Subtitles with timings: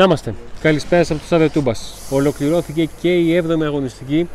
[0.00, 0.34] Να είμαστε.
[0.60, 1.72] Καλησπέρα από το Στάδιο Τούμπα.
[2.10, 4.28] Ολοκληρώθηκε και η 7η αγωνιστική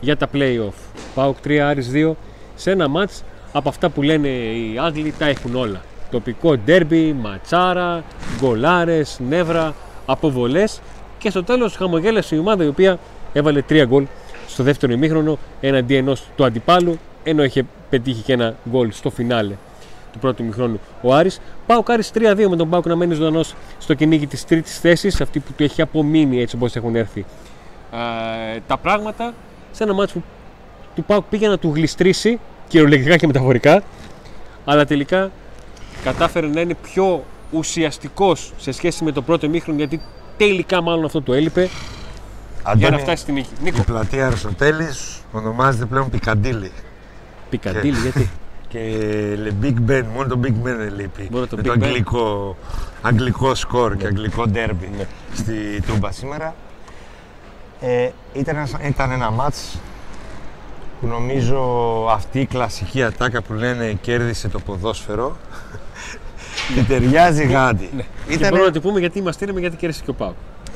[0.00, 0.72] για τα playoff.
[1.14, 2.12] Πάω 3 Άρης 2
[2.54, 5.80] σε ένα μάτς από αυτά που λένε οι Άγγλοι τα έχουν όλα.
[6.10, 8.04] Τοπικό ντέρμπι, ματσάρα,
[8.40, 9.74] γκολάρες, νεύρα,
[10.06, 10.80] αποβολές
[11.18, 12.98] και στο τέλος χαμογέλασε η ομάδα η οποία
[13.32, 14.06] έβαλε 3 γκολ
[14.48, 19.54] στο δεύτερο ημίχρονο έναντι ενός του αντιπάλου ενώ είχε πετύχει και ένα γκολ στο φινάλε
[20.12, 21.40] του πρώτου μηχρόνου ο Άρης.
[21.66, 25.38] Πάω Άρης 3-2 με τον Πάουκ να μένει ζωντανός στο κυνήγι της τρίτης θέσης, αυτή
[25.38, 27.24] που του έχει απομείνει έτσι όπως έχουν έρθει
[27.92, 29.34] ε, τα πράγματα.
[29.70, 30.22] Σε ένα μάτσο που
[30.94, 33.82] του Πάουκ πήγε να του γλιστρήσει κυριολεκτικά και μεταφορικά,
[34.64, 35.30] αλλά τελικά
[36.04, 40.00] κατάφερε να είναι πιο ουσιαστικός σε σχέση με το πρώτο μήχρονο γιατί
[40.36, 41.68] τελικά μάλλον αυτό του έλειπε
[42.62, 43.48] Αντώνη, για να φτάσει στην νίκη.
[43.62, 43.78] Νίκο.
[43.80, 46.72] Η πλατεία Αριστοτέλης ονομάζεται πλέον Πικαντήλη.
[47.50, 48.30] Πικαντήλη, γιατί;
[48.72, 48.98] Και
[49.44, 51.28] Le Big Ben, μόνο το Big Ben δεν λείπει.
[51.30, 51.82] Μόνο το με Big το Ben.
[51.82, 52.56] αγγλικό,
[53.02, 54.08] αγγλικό σκορ και Ναι.
[54.08, 55.06] αγγλικό ντέρμπι Ναι.
[55.34, 56.54] στη Τούμπα σήμερα.
[57.80, 59.78] Ε, ήταν, ένας- ήταν ένα μάτς
[61.00, 61.60] που νομίζω
[62.10, 65.36] αυτή η κλασική ατάκα που λένε κέρδισε το ποδόσφαιρο
[66.74, 67.88] και ταιριάζει γάντι.
[67.96, 68.02] Ναι.
[68.26, 68.48] Και Ήταν...
[68.50, 70.34] μπορούμε να το πούμε γιατί είμαστε ήρεμοι γιατί κέρδισε και ο Πάουκ.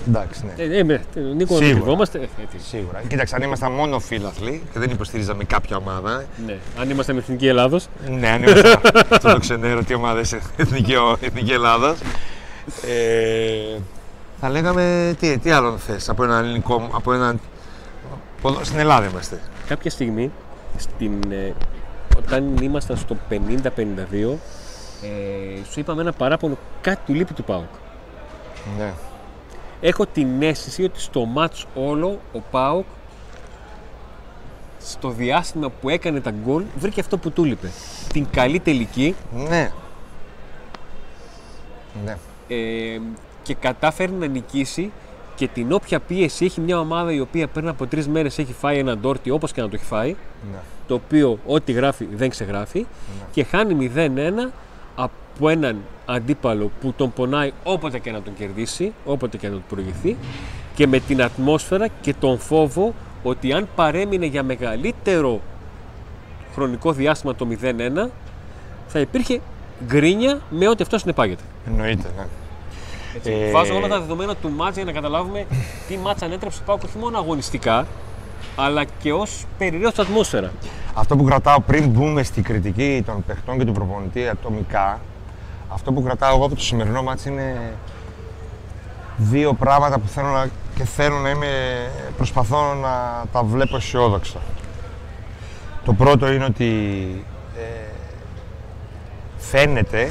[0.08, 0.62] Εντάξει, ναι.
[0.64, 1.80] Ε, ε, με, Νίκο, να Σίγουρα.
[1.80, 2.18] κρυβόμαστε.
[2.18, 2.68] Ε, έτσι.
[2.68, 3.02] Σίγουρα.
[3.08, 6.56] Κοίταξε, αν ήμασταν μόνο φίλαθλοι και δεν υποστηρίζαμε κάποια ομάδα, Ναι.
[6.80, 8.80] Αν ήμασταν με εθνική Ελλάδος, Ναι, αν ήμασταν
[9.10, 10.20] αυτό το ξενέρο, τι ομάδε
[10.56, 11.94] εθνική, εθνική Ελλάδα.
[12.86, 13.78] Ε,
[14.40, 16.88] θα λέγαμε τι, τι άλλο θες από έναν ελληνικό.
[16.92, 17.40] Από έναν,
[18.42, 19.40] ποδο- στην Ελλάδα είμαστε.
[19.68, 20.30] κάποια στιγμή,
[20.76, 21.52] στην, ε,
[22.18, 24.38] όταν ήμασταν στο 50-52,
[25.02, 27.64] ε, σου είπαμε ένα παράπονο κάτι του λείπει του ΠΑΟΚ.
[28.78, 28.92] Ναι.
[29.80, 32.84] Έχω την αίσθηση ότι στο μάτς όλο ο ΠΑΟΚ
[34.80, 37.70] στο διάστημα που έκανε τα γκολ βρήκε αυτό που του λείπε.
[38.12, 39.14] Την καλή τελική
[39.48, 39.72] Ναι.
[42.04, 42.16] Ναι.
[42.48, 43.00] ε,
[43.42, 44.92] και κατάφερε να νικήσει
[45.34, 48.78] και την όποια πίεση έχει μια ομάδα η οποία πριν από τρεις μέρες έχει φάει
[48.78, 50.16] ένα ντόρτι όπως και να το έχει φάει,
[50.52, 50.58] ναι.
[50.86, 52.86] το οποίο ό,τι γράφει δεν ξεγράφει
[53.32, 54.08] και χάνει 0-1
[54.96, 55.76] από έναν
[56.06, 60.16] αντίπαλο που τον πονάει όποτε και να τον κερδίσει, όποτε και να τον προηγηθεί
[60.74, 65.40] και με την ατμόσφαιρα και τον φόβο ότι αν παρέμεινε για μεγαλύτερο
[66.54, 68.08] χρονικό διάστημα το 0-1
[68.86, 69.40] θα υπήρχε
[69.86, 71.42] γκρίνια με ό,τι αυτό συνεπάγεται.
[71.66, 72.26] Εννοείται, ναι.
[73.16, 73.30] Έτσι.
[73.30, 75.46] Ε, Βάζω όλα τα δεδομένα του μάτς για να καταλάβουμε
[75.88, 77.86] τι μάτς ανέτρεψε ο Πάουκ όχι μόνο αγωνιστικά
[78.56, 80.52] αλλά και ως περιραίωση ατμόσφαιρα.
[80.94, 85.00] Αυτό που κρατάω πριν μπούμε στη κριτική των παιχτών και του προπονητή ατομικά,
[85.68, 87.72] αυτό που κρατάω εγώ από το σημερινό μάτς είναι
[89.16, 91.46] δύο πράγματα που θέλω να, και θέλω να είμαι,
[92.16, 94.38] προσπαθώ να τα βλέπω αισιόδοξα.
[95.84, 96.70] Το πρώτο είναι ότι
[97.56, 97.90] ε,
[99.36, 100.10] φαίνεται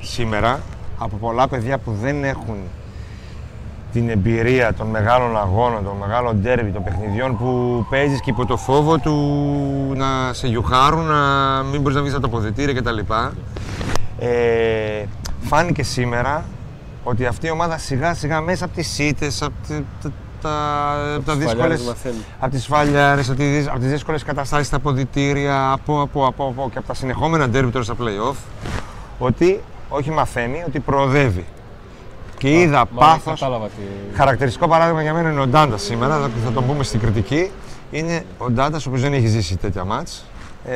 [0.00, 0.60] σήμερα
[0.98, 2.56] από πολλά παιδιά που δεν έχουν
[3.92, 8.56] την εμπειρία των μεγάλων αγώνων, των μεγάλων ντέρμπι, των παιχνιδιών που παίζεις και υπό το
[8.56, 9.16] φόβο του
[9.96, 12.98] να σε γιουχάρουν, να μην μπορείς να βγεις από το αποδητήρια κτλ.
[14.18, 15.04] Ε,
[15.40, 16.44] φάνηκε σήμερα
[17.04, 20.10] ότι αυτή η ομάδα σιγά σιγά μέσα από τις σίτες, από, τη- τα,
[20.42, 20.50] τα,
[21.16, 22.24] από τα Σφαλιάρες δύσκολες, μαθαίνουν.
[22.40, 26.68] από τις σφαλιάρες, από, τις, από τις δύσκολες καταστάσεις στα αποδητήρια, από, από, από, από
[26.72, 28.36] και από τα συνεχόμενα ντέρμπι τώρα στα play-off,
[29.18, 31.44] ότι όχι μαθαίνει, ότι προοδεύει.
[32.40, 34.16] Και είδα Μάλλον πάθος, Κατάλαβα τι...
[34.16, 37.50] Χαρακτηριστικό παράδειγμα για μένα είναι ο Ντάντας σήμερα, θα, θα τον πούμε στην κριτική.
[37.90, 40.24] Είναι ο Ντάντας, ο οποίος δεν έχει ζήσει τέτοια μάτς.
[40.64, 40.74] Ε,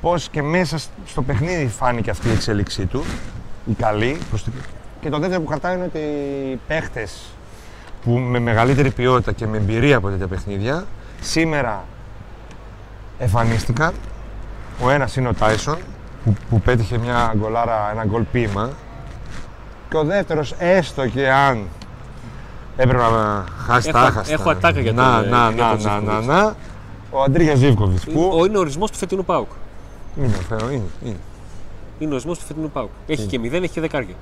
[0.00, 3.04] Πώς και μέσα σ- στο παιχνίδι φάνηκε αυτή η εξέλιξή του,
[3.64, 4.18] η καλή.
[4.28, 4.52] προς την-
[5.00, 5.98] Και το δεύτερο που κρατάω είναι ότι
[6.52, 7.22] οι παίχτες
[8.04, 10.84] που με μεγαλύτερη ποιότητα και με εμπειρία από τέτοια παιχνίδια
[11.20, 11.84] σήμερα
[13.18, 13.92] εμφανίστηκαν.
[14.82, 15.76] Ο ένας είναι ο Τάισον
[16.24, 18.70] που, που πέτυχε μια γκολάρα, ένα γκολ ποίημα
[19.90, 21.66] και ο δεύτερος έστω και αν
[22.76, 24.32] έπρεπε να χάσει Έχω- τα άχαστα.
[24.34, 26.26] έχω ατάκα για τον, να, ε, να, για να, τον να, να, Ζίβκοβιτς.
[26.26, 26.56] να,
[27.10, 29.48] ο Αντρίγια Ζίβκοβιτς που Ο, είναι ο ορισμός του φετινού ΠΑΟΚ.
[30.18, 31.16] είναι, φαίνω, είναι, είναι.
[31.98, 32.90] Είναι ο ορισμός του φετινού ΠΑΟΚ.
[33.06, 34.14] Έχει και 0, έχει και δεκάρια.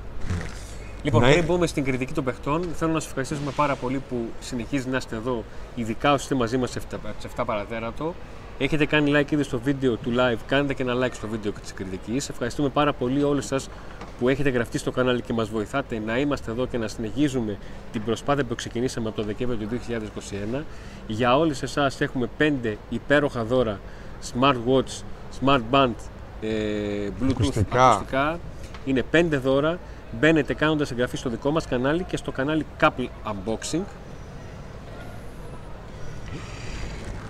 [1.03, 1.31] Λοιπόν, Ναι.
[1.31, 4.97] πριν μπούμε στην κριτική των παιχτών, θέλω να σας ευχαριστήσουμε πάρα πολύ που συνεχίζει να
[4.97, 5.43] είστε εδώ,
[5.75, 6.79] ειδικά όσοι είστε μαζί μας σε
[7.35, 8.13] 7 παρατέρατο.
[8.57, 11.73] Έχετε κάνει like ήδη στο βίντεο του live, κάντε και ένα like στο βίντεο της
[11.73, 12.15] κριτική.
[12.29, 13.69] Ευχαριστούμε πάρα πολύ όλους σας
[14.19, 17.57] που έχετε γραφτεί στο κανάλι και μας βοηθάτε να είμαστε εδώ και να συνεχίζουμε
[17.91, 19.79] την προσπάθεια που ξεκινήσαμε από το Δεκέμβριο του
[20.57, 20.63] 2021.
[21.07, 23.79] Για όλους εσάς έχουμε 5 υπέροχα δώρα
[24.33, 25.01] smart watch,
[25.45, 25.91] smart band,
[26.41, 26.47] ε,
[27.21, 27.89] bluetooth, Ακουστικά.
[27.91, 28.39] ακουστικά.
[28.85, 29.79] Είναι 5 δώρα.
[30.19, 33.81] Μπαίνετε κάνοντας εγγραφή στο δικό μας κανάλι και στο κανάλι Couple Unboxing.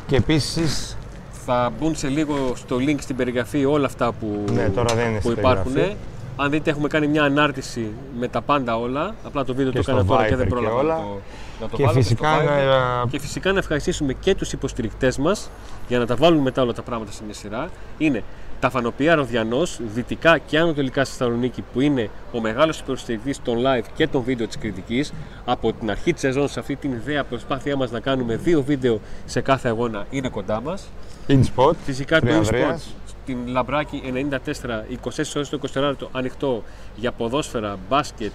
[0.07, 0.98] Και επίσης
[1.45, 5.19] Θα μπουν σε λίγο στο link στην περιγραφή όλα αυτά που, Ναι, τώρα δεν είναι
[5.19, 5.74] που στην υπάρχουν.
[5.74, 5.97] περιγραφή.
[6.38, 9.15] Αν δείτε, έχουμε κάνει μια ανάρτηση με τα πάντα όλα.
[9.24, 10.94] Απλά το βίντεο Και το στο έκανα τώρα και Viber δεν και πρόλαβα όλα.
[10.95, 11.19] να το,
[11.62, 13.03] να το Και βάλω φυσικά στο Viber.
[13.03, 15.50] να- Και φυσικά να ευχαριστήσουμε και τους υποστηρικτές μας
[15.88, 17.69] για να τα βάλουν μετά όλα τα πράγματα σε μια σειρά.
[17.97, 18.24] Είναι
[18.59, 23.86] τα Φανοπία Ροδιανός, δυτικά και ανατολικά στη Θεσσαλονίκη, που είναι ο μεγάλος υποστηρικτής των live
[23.95, 25.13] και των βίντεο της κριτικής.
[25.45, 29.00] Από την αρχή της σεζόν, σε αυτή την ιδέα προσπάθειά μας να κάνουμε δύο βίντεο
[29.25, 30.88] σε κάθε αγώνα, είναι κοντά μας.
[31.27, 31.72] InSpot.
[31.86, 32.83] Φυσικά το Τριανδρέας.
[32.83, 36.63] eSport στην Λαμπράκη 94, 24 ώρες το 24 ανοιχτό
[36.95, 38.31] για ποδόσφαιρα, μπάσκετ,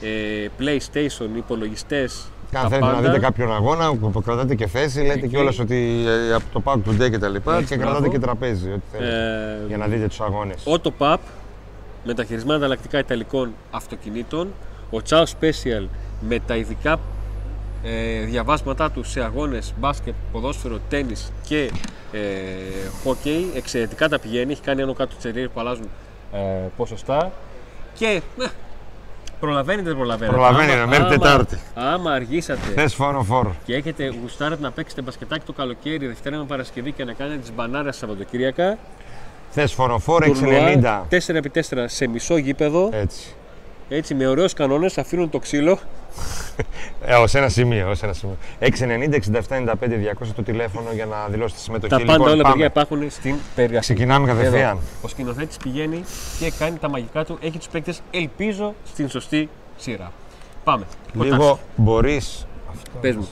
[0.00, 3.08] ε, PlayStation, υπολογιστές, Και αν τα θέλετε να πάντα.
[3.08, 5.28] δείτε κάποιον αγώνα που κρατάτε και θέση, λέτε Εκεί.
[5.28, 7.90] κιόλας ότι ε, από το Pack Today και τα λοιπά Έτσι, και μπράβο.
[7.92, 8.70] κρατάτε και τραπέζι.
[8.70, 9.16] Ό,τι θέλετε,
[9.64, 10.62] Ε, για να δείτε τους αγώνες.
[10.66, 11.16] Auto Pub,
[12.04, 14.48] μεταχειρισμένα ανταλλακτικά ιταλικών αυτοκινήτων.
[14.90, 15.86] Ο Ciao Special
[16.28, 16.98] με τα ειδικά
[17.88, 21.70] ε, διαβάσματά τους σε αγώνες μπάσκετ, ποδόσφαιρο, τένις και
[22.12, 22.18] ε,
[23.04, 23.44] hockey.
[23.56, 25.88] Εξαιρετικά τα πηγαίνει, έχει κάνει άνω κάτω τσεριέρ που αλλάζουν
[26.32, 26.38] ε,
[26.76, 27.32] ποσοστά.
[27.94, 28.46] Και ε,
[29.40, 30.36] προλαβαίνετε, δεν προλαβαίνετε.
[30.36, 31.58] Προλαβαίνει, Άμα- ρε, μέχρι άμα- Τετάρτη.
[31.74, 33.54] Άμα αργήσατε Θες φόρο φόρο.
[33.64, 37.52] και έχετε γουστάρετε να παίξετε μπασκετάκι το καλοκαίρι, Δευτέρα με Παρασκευή και να κάνετε τις
[37.54, 38.78] μπανάρες Σαββατοκύριακα,
[39.50, 41.06] Θες φοροφόρο τουρνουά 690.
[41.10, 43.34] 4x4 σε μισό γήπεδο, Έτσι.
[43.88, 45.78] Έτσι με ωραίους κανόνες, αφήνουν το ξύλο.
[47.04, 48.36] Ε, ως ένα σημείο, ως ένα σημείο.
[48.60, 51.90] 690 67 95 200 το τηλέφωνο για να δηλώσετε συμμετοχή.
[51.92, 52.52] Τα πάντα λοιπόν, όλα πάμε.
[52.52, 53.84] παιδιά υπάρχουν στην περιγραφή.
[53.84, 54.70] Ξεκινάμε κατευθείαν.
[54.70, 54.80] Εδώ.
[55.02, 56.04] Ο σκηνοθέτης πηγαίνει
[56.38, 60.12] και κάνει τα μαγικά του, έχει τους παίκτες, ελπίζω, στην σωστή σειρά.
[60.64, 60.84] Πάμε.
[61.12, 62.20] Λίγο μπορεί.
[63.00, 63.28] Πες μου,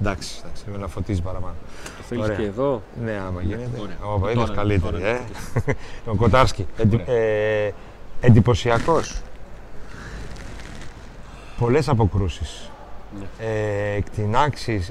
[0.00, 1.54] Εντάξει, εντάξει, με να φωτίζει παραπάνω.
[1.96, 2.36] το θέλεις Ωραία.
[2.36, 3.80] και εδώ; Ναι, άμα γίνεται.
[3.80, 3.96] Ωραία.
[4.02, 5.20] Ο Παπαδίδης Τώρα, καλύτερη, τώρα, ε.
[6.12, 6.66] Ο Κοτάρσκι.
[6.76, 7.70] Εντι, ε,
[8.20, 9.20] εντυπωσιακός.
[11.58, 12.70] Πολλές αποκρούσεις.
[13.18, 13.46] Ναι.
[13.46, 14.90] Ε, εκτινάξεις.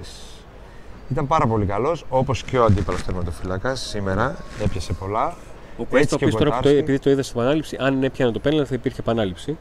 [1.12, 4.35] Ήταν πάρα πολύ καλός, όπως και ο αντίπαλος τερματοφύλακας σήμερα.
[4.63, 5.35] Έπιασε πολλά.
[5.77, 6.77] Ο Κουέστα, ο και ο οποίος τώρα που το, Κοτάρσκι.
[6.77, 9.57] επειδή το είδες στην επανάληψη, αν έπιανε το πέναλτι θα υπήρχε επανάληψη.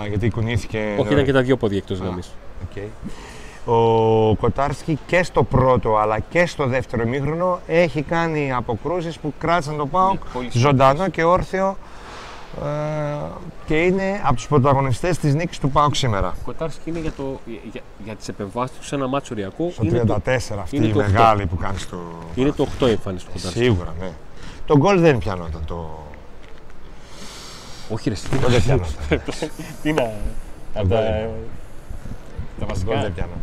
[0.00, 0.96] Α, γιατί κουνήθηκε.
[0.98, 2.04] Όχι, ήταν και τα δύο πόδια εκτός Α.
[2.04, 2.30] γραμμής.
[2.62, 2.82] Οκ.
[3.68, 9.76] Ο Κοτάρσκι και στο πρώτο αλλά και στο δεύτερο ημίχρονο έχει κάνει αποκρούσεις που κράτησαν
[9.76, 11.76] το ΠΑΟΚ πολύ ζωντανό και όρθιο
[12.64, 12.68] ε,
[13.66, 16.28] και είναι από τους πρωταγωνιστές της νίκης του ΠΑΟΚ σήμερα.
[16.28, 17.40] Ο Κοτάρσκι είναι για, το,
[17.72, 19.70] για, για τις επεμβάσεις του σε ένα μάτσο οριακό.
[19.70, 20.14] Στο 34 Είναι το,
[20.60, 21.10] αυτή είναι η το οκτώ.
[21.12, 21.98] μεγάλη που κάνει στο...
[22.34, 23.58] είναι το 8 εμφάνιση του Κοτάρσκι.
[23.58, 24.10] Σίγουρα, ναι.
[24.66, 25.62] Το γκολ δεν πιανόταν.
[25.66, 25.98] Το,
[27.88, 28.92] Όχι ρε, το δεν πιανόταν.
[29.82, 30.02] τι να...
[30.02, 30.10] γκολ
[30.74, 31.28] Τα, δεν-
[32.60, 33.40] τα Το γκολ βασικά, δεν πιανόταν.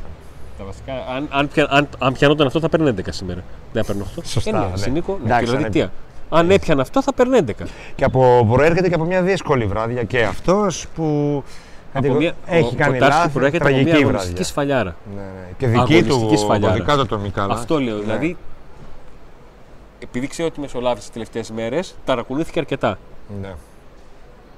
[0.57, 3.43] τα βασικά αν, αν, πια- αν, αν πιανόταν αυτό θα παίρνει 11 σήμερα.
[3.73, 4.19] Δεν παίρνει 8.
[4.25, 4.77] Σωστά, Ε, ναι, ναι.
[4.77, 5.89] Συνήκω, ναι, Εντάξει, δηλαδή
[6.37, 7.51] αν τι, αν έπιανε αυτό θα παίρνει 11.
[7.95, 11.43] Και από, προέρχεται και από μια δύσκολη βράδια και αυτός που
[11.93, 14.43] Από μια, έχει ο κάνει Κοτάρσκι λάθη, προέρχεται από μια τραγική αγωνιστική βράδια.
[14.45, 14.95] σφαλιάρα.
[15.15, 15.47] Ναι, ναι.
[15.57, 16.73] Και δική του Αγωνιστική σφαλιάρα.
[16.73, 17.43] δικά του ατομικά.
[17.49, 17.95] Αυτό λέω.
[17.95, 18.01] Ναι.
[18.01, 18.37] Δηλαδή,
[19.99, 22.97] επειδή ξέρω ότι μεσολάβησε τις τελευταίες μέρες, ταρακουνήθηκε αρκετά
[23.41, 23.53] Ναι,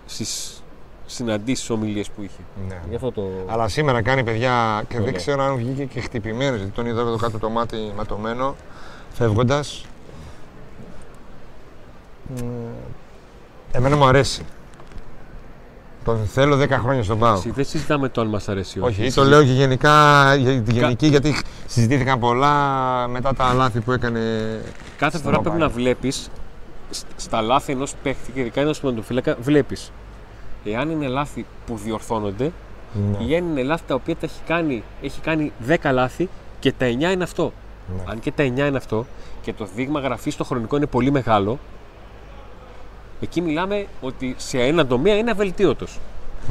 [0.06, 0.64] στις
[1.06, 2.40] συναντήσεις, ομιλίες που είχε.
[2.68, 2.80] ναι.
[2.90, 3.22] Γι' αυτό το.
[3.48, 5.06] Αλλά σήμερα κάνει παιδιά και Ωραία.
[5.06, 6.58] δεν ξέρω αν βγήκε και χτυπημένος.
[6.58, 8.56] Γιατί τον είδα εδώ κάτω το μάτι ματωμένο,
[9.14, 9.86] φεύγοντας.
[13.72, 14.46] Εμένα μου αρέσει.
[16.04, 17.34] Τον θέλω 10 χρόνια στον Πάο.
[17.34, 19.14] Εσύ, Δεν συζητάμε το αν μας αρέσει ή Όχι, όχι.
[19.14, 21.36] το λέω και γενικά, για τη γενική, γιατί
[21.68, 22.54] συζητήθηκαν πολλά
[23.08, 24.20] μετά τα λάθη που έκανε.
[24.98, 25.84] Κάθε στον φορά πρέπει να Παπάγια.
[25.92, 26.14] βλέπει
[27.16, 29.92] στα λάθη ενός παίχτη και ειδικά ενός ποδοσφαιριστή, βλέπεις.
[30.66, 32.52] Εάν είναι λάθη που διορθώνονται
[32.94, 33.26] Ναι.
[33.26, 36.86] ή αν είναι λάθη τα οποία τα έχει κάνει, έχει κάνει 10 λάθη και τα
[36.86, 37.54] 9 είναι αυτό.
[37.96, 38.04] Ναι.
[38.12, 39.06] Αν και τα 9 είναι αυτό
[39.42, 41.60] και το δείγμα γραφής στο χρονικό είναι πολύ μεγάλο,
[43.22, 46.00] εκεί μιλάμε ότι σε ένα τομέα είναι αβελτίωτος.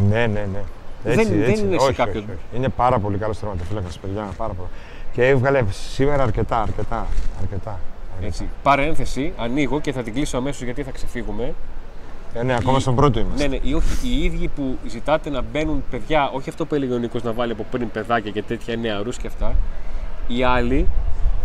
[0.09, 0.63] Ναι, ναι, ναι.
[1.05, 2.57] Δεν- δεν είναι σε όχι, κάποιο- όχι, όχι.
[2.57, 4.29] Είναι πάρα πολύ καλό τερματοφύλακα, παιδιά.
[4.37, 4.69] Πάρα πολύ.
[5.13, 7.07] Και έβγαλε σήμερα αρκετά, αρκετά.
[7.43, 7.79] αρκετά.
[8.23, 8.49] Έτσι.
[8.63, 11.55] Παρένθεση, ανοίγω και θα την κλείσω αμέσως γιατί θα ξεφύγουμε.
[12.35, 13.47] Ε, ναι, ακόμα Η- στον πρώτο είμαστε.
[13.49, 16.95] Ναι, ναι, οι, όχι, οι ίδιοι που ζητάτε να μπαίνουν παιδιά, όχι αυτό που έλεγε
[16.95, 19.55] ο Νίκος να βάλει από πριν παιδάκια και τέτοια νεαρούς και αυτά.
[20.27, 20.87] Οι άλλοι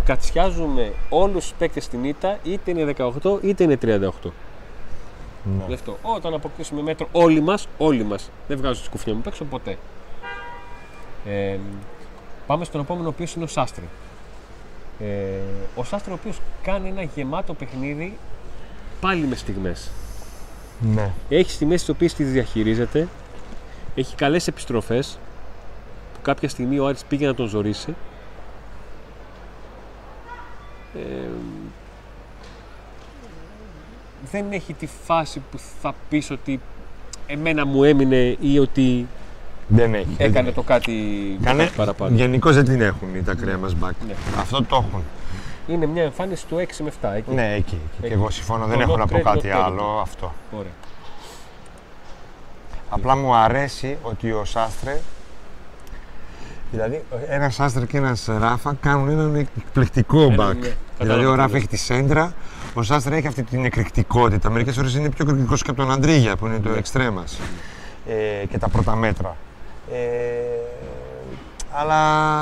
[0.06, 4.32] κατσιάζουμε όλους τους παίκτες στην ήττα, είτε είναι 18 είτε είναι 38.
[5.44, 5.64] Ναι.
[5.68, 9.46] Γι' αυτό όταν αποκτήσουμε μέτρο όλοι μας, όλοι μας, δεν βγάζω τη σκουφιά μου παίξω
[9.46, 9.78] ποτέ.
[11.26, 11.58] Ε,
[12.48, 13.90] πάμε στον επόμενο ο οποίος είναι ο Σάστρη.
[15.00, 15.06] Ε,
[15.76, 18.18] ο Σάστρη ο οποίος κάνει ένα γεμάτο παιχνίδι
[19.02, 19.92] πάλι με στιγμές.
[20.80, 21.12] ναι.
[21.30, 23.08] Έχει στιγμές τις οποίες τις διαχειρίζεται.
[23.96, 25.20] Έχει καλές επιστροφές
[26.14, 27.96] που κάποια στιγμή ο Άρης πήγε να τον ζωρίσει.
[30.96, 31.29] Ε,
[34.32, 36.60] δεν έχει τη φάση που θα πεις ότι
[37.28, 39.08] εμένα μου έμεινε ή ότι
[39.68, 40.16] Δεν έχει.
[40.18, 40.94] έκανε το κάτι,
[41.40, 41.64] το Κάνε...
[41.64, 42.16] κάτι παραπάνω.
[42.16, 43.94] Γενικώς δεν την έχουν οι- τα κρέα μας μπακ.
[44.08, 44.14] Ναι.
[44.40, 45.04] Αυτό το έχουν.
[45.68, 47.10] Είναι μια εμφάνιση του 6 με 7.
[47.16, 47.32] Εκεί.
[47.34, 47.58] Ναι, εκεί.
[47.58, 47.80] εκεί.
[48.00, 48.14] Και Εκεί.
[48.14, 49.62] εγώ συμφωνώ, δεν Το έχω not να πω credit, κάτι not credit.
[49.66, 50.00] άλλο.
[50.02, 50.34] Αυτό.
[50.58, 50.72] Ωραία.
[52.90, 55.00] Απλά μου αρέσει ότι ο Σάστρε
[56.72, 60.56] Δηλαδή, ένας Άστρε και ένας Ράφα κάνουν έναν εκπληκτικό Ένα, back.
[60.56, 60.60] ναι.
[60.62, 61.58] δηλαδή, Κατάλαβα ο τι Ράφα λες.
[61.58, 62.34] έχει τη σέντρα,
[62.74, 64.50] ο Σάστρε έχει αυτή την εκρηκτικότητα.
[64.50, 66.78] Μερικές φορές είναι πιο εκρηκτικός και από τον Αντρίγια που είναι το Ναι.
[66.78, 67.40] εξτρέμας.
[68.42, 69.36] Ε, και τα πρώτα μέτρα.
[69.92, 69.98] Ε,
[71.72, 72.38] αλλά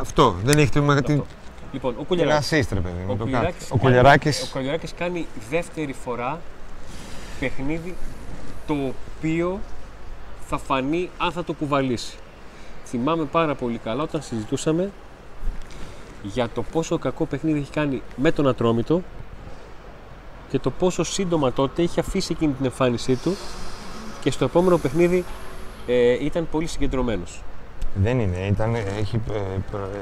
[0.00, 1.26] αυτό δεν έχει το μεγα- Αυτό.
[1.72, 2.46] Λοιπόν, ο Ένας Κουλιαράκης.
[2.46, 3.04] σύστρε, παιδί μου.
[3.06, 3.22] Ο το κάτι.
[3.30, 6.40] Κουλιαράκης Ο κάνει- Κουλιαράκης ο Κουλιαράκης κάνει δεύτερη φορά
[7.40, 7.94] παιχνίδι
[8.66, 8.74] το
[9.16, 9.60] οποίο
[10.48, 12.16] θα φανεί αν θα το κουβαλήσει.
[12.86, 14.90] Θυμάμαι πάρα πολύ καλά όταν συζητούσαμε
[16.22, 19.02] για το πόσο κακό παιχνίδι έχει κάνει με τον Ατρόμητο
[20.50, 23.36] και το πόσο σύντομα τότε είχε αφήσει εκείνη την εμφάνισή του
[24.20, 25.24] και στο επόμενο παιχνίδι
[25.86, 27.42] ε, ήταν πολύ συγκεντρωμένος.
[27.94, 28.36] δεν είναι.
[28.46, 29.38] Ήταν, έχει, ε,
[29.70, 29.98] προ- ε,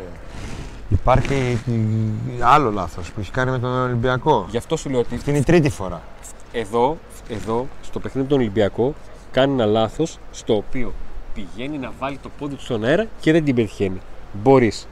[0.88, 1.58] υπάρχει
[2.38, 4.46] ε, άλλο λάθος που έχει κάνει με τον Ολυμπιακό.
[4.50, 6.02] Γι' αυτό σου λέω ότι Αυτή είναι η τρίτη φορά.
[6.52, 6.96] εδώ,
[7.28, 8.94] εδώ στο παιχνίδι τον Ολυμπιακό
[9.30, 10.92] κάνει ένα λάθος στο οποίο
[11.34, 14.00] πηγαίνει να βάλει το πόδι του στον αέρα και δεν την πετυχαίνει.
[14.32, 14.88] Μπορείς.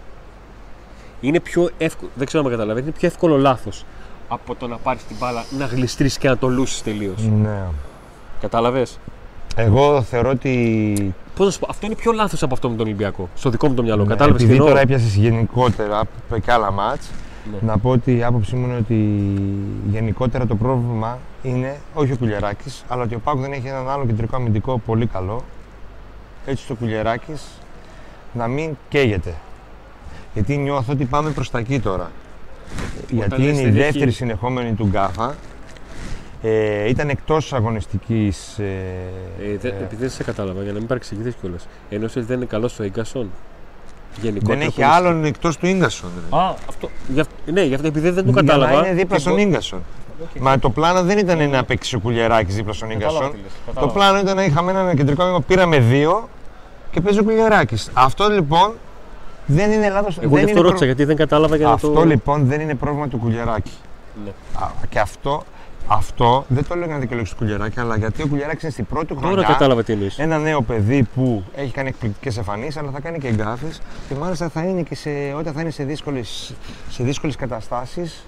[1.21, 3.85] Είναι πιο εύκολο, δεν ξέρω αν με καταλαβαίνει, είναι πιο εύκολο λάθος
[4.29, 7.23] από το να πάρεις την μπάλα, να γλιστρήσει και να το λούσεις τελείως.
[7.43, 7.63] Ναι.
[8.41, 8.99] Κατάλαβες;
[9.57, 12.87] Εγώ θεωρώ ότι Πώς να σου πω, αυτό είναι πιο λάθος από αυτό με τον
[12.87, 13.29] Ολυμπιακό.
[13.35, 14.03] Στο δικό μου το μυαλό.
[14.03, 17.11] Ναι, Κατάλαβες τι Επειδή εννοώ; τώρα έπιασες γενικότερα από και άλλα μάτς,
[17.53, 17.71] Ναι.
[17.71, 18.95] να πω ότι η άποψή μου είναι ότι
[19.91, 24.07] γενικότερα το πρόβλημα είναι όχι ο Κουλιαράκης, αλλά ότι ο Πάκου δεν έχει έναν άλλο
[24.07, 25.43] κεντρικό αμυντικό πολύ καλό.
[26.47, 27.43] Έτσι το Κουλιαράκης
[28.33, 29.35] να μην καίγεται.
[30.35, 32.11] Γιατί νιώθω ότι πάμε προς τα εκεί τώρα.
[33.09, 35.35] Γιατί λες είναι η δεν δεύτερη έχει- συνεχόμενη του Γκάφα.
[36.43, 38.59] Ε, ήταν εκτός αγωνιστικής...
[38.59, 38.63] Ε,
[39.53, 41.69] Ε, δε- ε, επειδή δεν σε κατάλαβα, για να μην παρεξηγηθείς κιόλας.
[41.91, 43.31] Ενώ δεν είναι καλός στο Ίγκασον.
[44.21, 44.59] Γενικότερα.
[44.59, 46.11] δεν έχει που είναι- άλλον εκτός του Ίγκασον.
[46.31, 46.37] ρε.
[46.39, 46.91] Α, αυτό.
[47.09, 48.81] Γι' αυτό- ναι, γι' αυτό επειδή δεν το Για κατάλαβα.
[48.81, 49.83] να είναι δίπλα και στον μπο- Ίγκασον.
[50.23, 50.41] Οκ.
[50.41, 53.33] Μα το πλάνο δεν ήταν να παίξει ο Κουλιαράκη δίπλα στον Κατάλαβα Ίγκασον.
[53.37, 53.93] τι λες, Το κατάλαβα.
[53.93, 56.29] πλάνο ήταν να είχαμε ένα κεντρικό μείναμε, πήραμε δύο
[56.91, 57.91] και παίζει ο Κουλιαράκης.
[57.93, 58.73] Αυτό λοιπόν
[59.47, 60.19] δεν είναι λάθος.
[60.19, 62.05] Εγώ γι' αυτό ρώτησα, γιατί δεν κατάλαβα για να Αυτό το.
[62.05, 63.73] λοιπόν δεν είναι πρόβλημα του Κουλιαράκη.
[64.25, 64.31] Ναι.
[64.65, 65.43] Α, Και αυτό,
[65.87, 68.87] αυτό δεν το λέω για να δικαιολογήσω του Κουλιαράκη, αλλά γιατί ο Κουλιαράκης είναι στην
[68.87, 69.47] πρώτη Τώρα χρονιά.
[69.47, 70.19] κατάλαβα τι εννοείς.
[70.19, 73.67] Ένα νέο παιδί που έχει κάνει εκπληκτικές εμφανίσεις, αλλά θα κάνει και γκάφα
[74.09, 76.55] και μάλιστα θα είναι και σε, όταν θα είναι σε δύσκολες
[76.91, 78.25] σε δύσκολες καταστάσεις,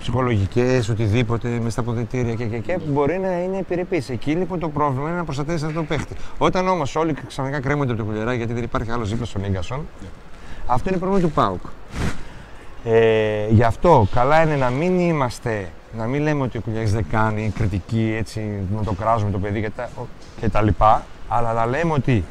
[0.00, 4.08] ψυχολογικές, οτιδήποτε, μες στα αποδητήρια και, και, και που μπορεί να είναι επιρρεπής.
[4.08, 6.14] Εκεί λοιπόν το πρόβλημα είναι να προστατεύεις αυτό το παίχτη.
[6.38, 9.86] Όταν όμως όλοι ξαφνικά κρέμονται από το κουλεράκι γιατί δεν υπάρχει άλλος δίπλα στον γκασον,
[10.66, 11.60] αυτό είναι πρόβλημα του ΠΑΟΚ.
[12.84, 17.04] Ε, γι' αυτό καλά είναι να μην είμαστε, να μην λέμε ότι ο Κουλιάκης δεν
[17.10, 18.40] κάνει κριτική έτσι
[18.76, 19.88] να το κράζουμε το παιδί και τα,
[20.40, 22.24] και τα λοιπά, αλλά να λέμε ότι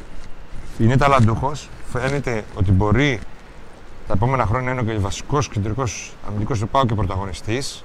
[0.79, 3.19] είναι ταλαντούχος, φαίνεται ότι μπορεί
[4.09, 7.83] τα επόμενα χρόνια να είναι και βασικός κεντρικός αμυντικός του ΠΑΟΚ και πρωταγωνιστής,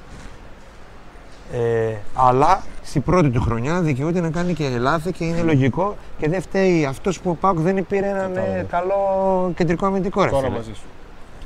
[1.52, 6.28] ε, αλλά στην πρώτη του χρονιά δικαιούται να κάνει και λάθη και είναι λογικό και
[6.28, 8.62] δεν φταίει αυτός που ο ΠΑΟΚ δεν πήρε έναν ε, Κατάλαβα.
[8.62, 10.56] καλό κεντρικό αμυντικό ρε Τώρα φίλε.
[10.56, 10.82] μαζί σου.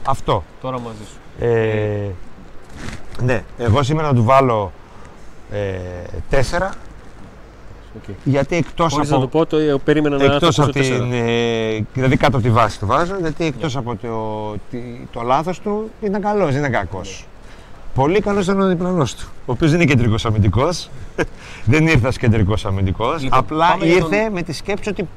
[0.06, 0.42] Αυτό.
[0.60, 1.44] Τώρα μαζί σου.
[1.44, 2.10] Ε,
[3.22, 4.72] ναι, εγώ σήμερα θα του βάλω
[5.52, 5.78] ε,
[6.30, 6.70] τέσσερα,
[7.96, 8.12] Okay.
[8.24, 10.90] γιατί εκτός Χωρίς από, να το πω, το ε, περίμενα να εκτός θα από ακούσω
[10.92, 11.30] την, τέσσερα.
[11.30, 15.60] ε, δηλαδή κάτω από τη βάση του βάζω, γιατί εκτός από το, τη- το λάθος
[15.60, 17.26] του ήταν καλός, δεν ήταν κακός.
[17.94, 20.90] Πολύ καλός ήταν ο διπλανός του, ο οποίος δεν είναι κεντρικός αμυντικός,
[21.64, 25.08] δεν ήρθε ως κεντρικός αμυντικός, Λοιπόν, απλά πάμε για ήρθε τον- με τη σκέψη ότι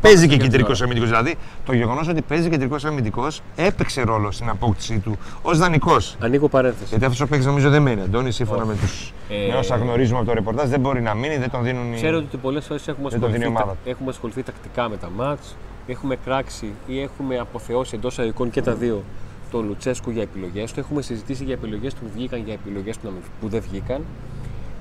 [0.00, 0.84] παίζει και για την κεντρικός ώρα.
[0.90, 1.08] αμυντικός.
[1.10, 6.16] Δηλαδή, το γεγονός ότι παίζει κεντρικός αμυντικός έπαιξε ρόλο στην απόκτησή του ως δανεικός.
[6.20, 6.84] Ανοίγω παρένθεση.
[6.88, 8.00] Γιατί αυτός ο παίκτης νομίζω δεν μένει.
[8.00, 11.36] Αντώνη, σύμφωνα με, τους, Ε, με όσα γνωρίζουμε από το ρεπορτάζ, δεν μπορεί να μείνει,
[11.36, 11.92] δεν τον δίνουν.
[11.92, 13.78] οι- Ξέρω ότι πολλές φορές έχουμε, Δεν το δίνει η ασχοληθεί- ομάδα.
[13.84, 18.74] έχουμε ασχοληθεί τακτικά με τα μάτς, έχουμε κράξει ή έχουμε αποθεώσει εντός αγικών και τα
[18.74, 19.04] δύο
[19.50, 20.80] τον Λουτσέσκου για επιλογές του.
[20.80, 24.04] Έχουμε συζητήσει για επιλογές που βγήκαν, για επιλογές που, να- που δεν βγήκαν.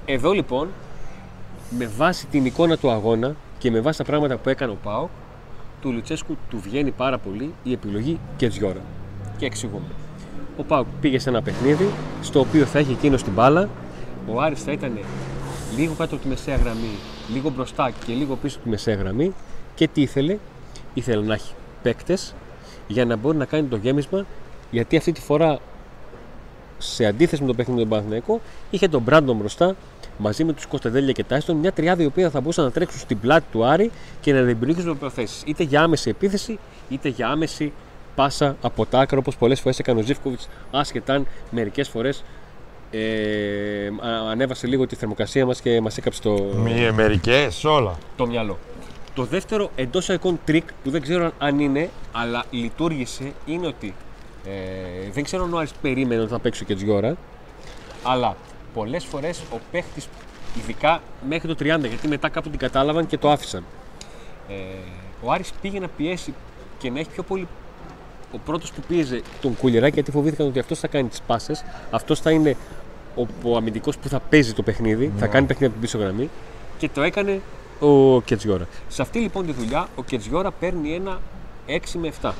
[0.05, 0.67] Εδώ λοιπόν,
[1.77, 5.09] με βάση την εικόνα του αγώνα και με βάση τα πράγματα που έκανε ο Πάοκ,
[5.81, 8.81] του Λουτσέσκου του βγαίνει πάρα πολύ η επιλογή και Τζιόρα.
[9.37, 9.85] Και εξηγούμε.
[10.57, 11.89] Ο Πάοκ πήγε σε ένα παιχνίδι
[12.21, 13.69] στο οποίο θα έχει εκείνος την μπάλα.
[14.27, 14.99] Ο Άρης θα ήταν
[15.77, 16.97] λίγο κάτω από τη μεσαία γραμμή,
[17.33, 19.33] λίγο μπροστά και λίγο πίσω από τη μεσαία γραμμή.
[19.75, 20.37] Και τι ήθελε,
[20.93, 22.33] ήθελε να έχει παίκτες
[22.87, 24.25] για να μπορεί να κάνει το γέμισμα.
[24.71, 25.59] Γιατί αυτή τη φορά,
[26.77, 29.75] σε αντίθεση με το παιχνίδι με τον Παναθηναϊκό, είχε τον Μπράντον μπροστά
[30.21, 33.19] μαζί με τους Κωνσταντέλια και Τάιστον, μια τριάδα η οποία θα μπορούσαν να τρέξουν στην
[33.19, 35.43] πλάτη του Άρη και να δημιουργήσουν προθέσει.
[35.45, 36.59] Είτε για άμεση επίθεση,
[36.89, 37.71] είτε για άμεση
[38.15, 42.23] πάσα από τα άκρα όπως πολλές φορές έκανε ο Ζίβκοβιτς, άσχετα αν μερικές φορές
[42.91, 47.97] ε, α- ανέβασε λίγο τη θερμοκρασία μας και μας έκαψε το, Μη μερικές, όλα.
[48.17, 48.57] το μυαλό.
[49.13, 53.93] Το δεύτερο εντός εισαγωγικών τρικ που δεν ξέρω αν είναι, αλλά λειτουργήσε, είναι ότι
[54.45, 57.15] ε, δεν ξέρω αν ο Άρης περίμενε ότι θα παίξει και Τζιόρα,
[58.03, 58.35] αλλά
[58.73, 60.07] πολλές φορές ο παίχτης
[60.57, 63.63] Ειδικά μέχρι το 30, γιατί μετά κάπου την κατάλαβαν και το άφησαν.
[64.49, 64.53] Ε,
[65.23, 66.33] ο Άρης πήγε να πιέσει
[66.77, 67.47] και να έχει πιο πολύ.
[68.31, 71.63] Ο πρώτος που πίεζε τον Κουλιεράκη γιατί φοβήθηκαν ότι αυτός θα κάνει τις πάσες.
[71.91, 72.55] Αυτός θα είναι
[73.15, 76.29] ο, ο αμυντικός που θα παίζει το παιχνίδι, θα κάνει παιχνίδι από την πίσω γραμμή
[76.77, 77.41] και το έκανε
[77.79, 78.67] ο Κετζιόρα.
[78.87, 81.19] Σε αυτή λοιπόν τη δουλειά ο Κετζιόρα παίρνει ένα
[81.67, 82.31] 6 με 7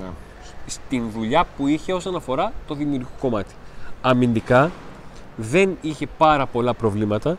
[0.00, 0.06] Ναι.
[0.66, 3.54] στην δουλειά που είχε όσον αφορά το δημιουργικό κομμάτι.
[4.00, 4.70] Αμυντικά
[5.36, 7.38] δεν είχε πάρα πολλά προβλήματα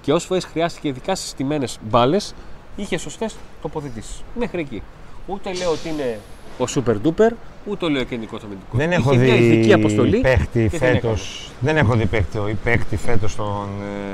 [0.00, 2.34] και όσες φορές χρειάστηκε ειδικά στις στιμένε μπάλες,
[2.76, 4.22] είχε σωστές τοποθετήσεις.
[4.38, 4.82] Μέχρι εκεί.
[5.26, 6.18] Ούτε λέω ότι είναι
[6.58, 7.32] ο super duper,
[7.66, 8.76] ούτε λέω κεντρικό αμυντικό.
[8.76, 10.20] Δεν Είχε έχω μια ειδική δει αποστολή.
[10.20, 11.00] παίχτη και την έκανε.
[11.00, 13.66] φέτος, δεν έχω δει παίχτη, παίχτη φέτος στον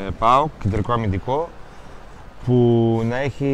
[0.06, 1.48] ε, ΠΑΟΚ, κεντρικό αμυντικό,
[2.44, 3.46] που να έχει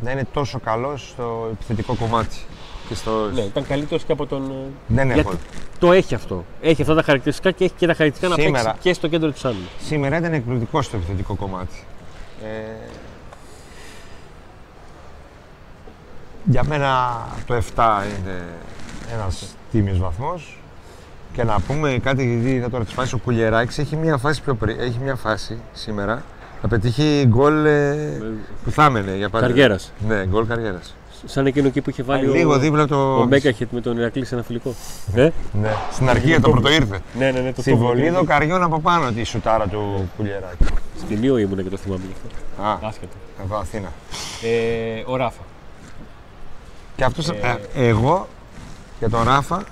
[0.00, 2.36] να είναι τόσο καλός στο επιθετικό κομμάτι.
[2.90, 3.30] Και στο...
[3.34, 4.50] Ναι, ήταν καλύτερος και από τον.
[4.50, 4.54] ε,
[4.86, 5.32] Δεν γιατί έχω.
[5.78, 6.44] Το έχει αυτό.
[6.60, 8.64] Έχει αυτά τα χαρακτηριστικά και έχει και τα χαρακτηριστικά να Σήμερα.
[8.64, 9.68] παίξει και στο κέντρο της άμυνας.
[9.80, 11.84] Σήμερα ήταν εκπληκτικό στο επιθετικό κομμάτι.
[12.44, 12.48] Ε,
[16.44, 18.42] για μένα το 7 είναι
[19.12, 20.60] ένας τίμιος βαθμός.
[21.32, 24.54] Και να πούμε κάτι, γιατί είδα τώρα τις φάσεις, ο Κουλιεράκης έχει μια φάση, πιο
[24.54, 26.22] πριν, έχει μια φάση σήμερα
[26.62, 28.22] να πετύχει γκολ ε,
[28.64, 29.60] που θα έμενε για παράδειγμα.
[29.62, 29.92] Καριέρας.
[30.08, 30.94] Ναι, γκολ καριέρας.
[31.24, 33.16] Σαν εκείνο εκεί που είχε βάλει Λίγο ο, δίπλα το...
[33.20, 34.74] ο Μέγκαχετ με τον Ηρακλή σε ένα φιλικό.
[35.14, 37.00] Ε; Ναι, στην αρχή για το πρώτο ήρθε.
[37.18, 37.52] Ναι, ναι, ναι.
[37.52, 40.64] Το Συμβολίδο Καριών από πάνω τη σουτάρα του Κουλιεράκη.
[40.98, 42.62] Στην Ήο ήμουν και το θυμάμαι γι' αυτό.
[42.68, 43.12] Α, Άσχετο.
[43.44, 43.92] εδώ Αθήνα.
[44.42, 45.40] Ε, ο Ράφα.
[46.96, 48.28] Και αυτός, Ε, ε, εγώ
[48.98, 49.64] για τον Ράφα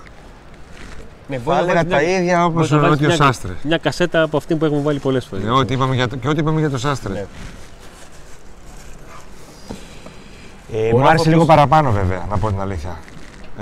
[1.28, 3.52] Ναι, θα έλεγα τα ίδια όπως μπορείς ο να βάλεις Νότιος μια- Σάστρε.
[3.62, 5.45] Μια κασέτα από αυτή που έχουμε βάλει πολλές φορές.
[5.45, 7.12] Ναι, ό,τι είπαμε για το, και ό,τι είπαμε για το Σάστρε.
[7.12, 7.26] Ναι.
[10.72, 12.96] Ε, Ο μου Ράφα άρεσε λίγο όπως- παραπάνω βέβαια, να πω την αλήθεια.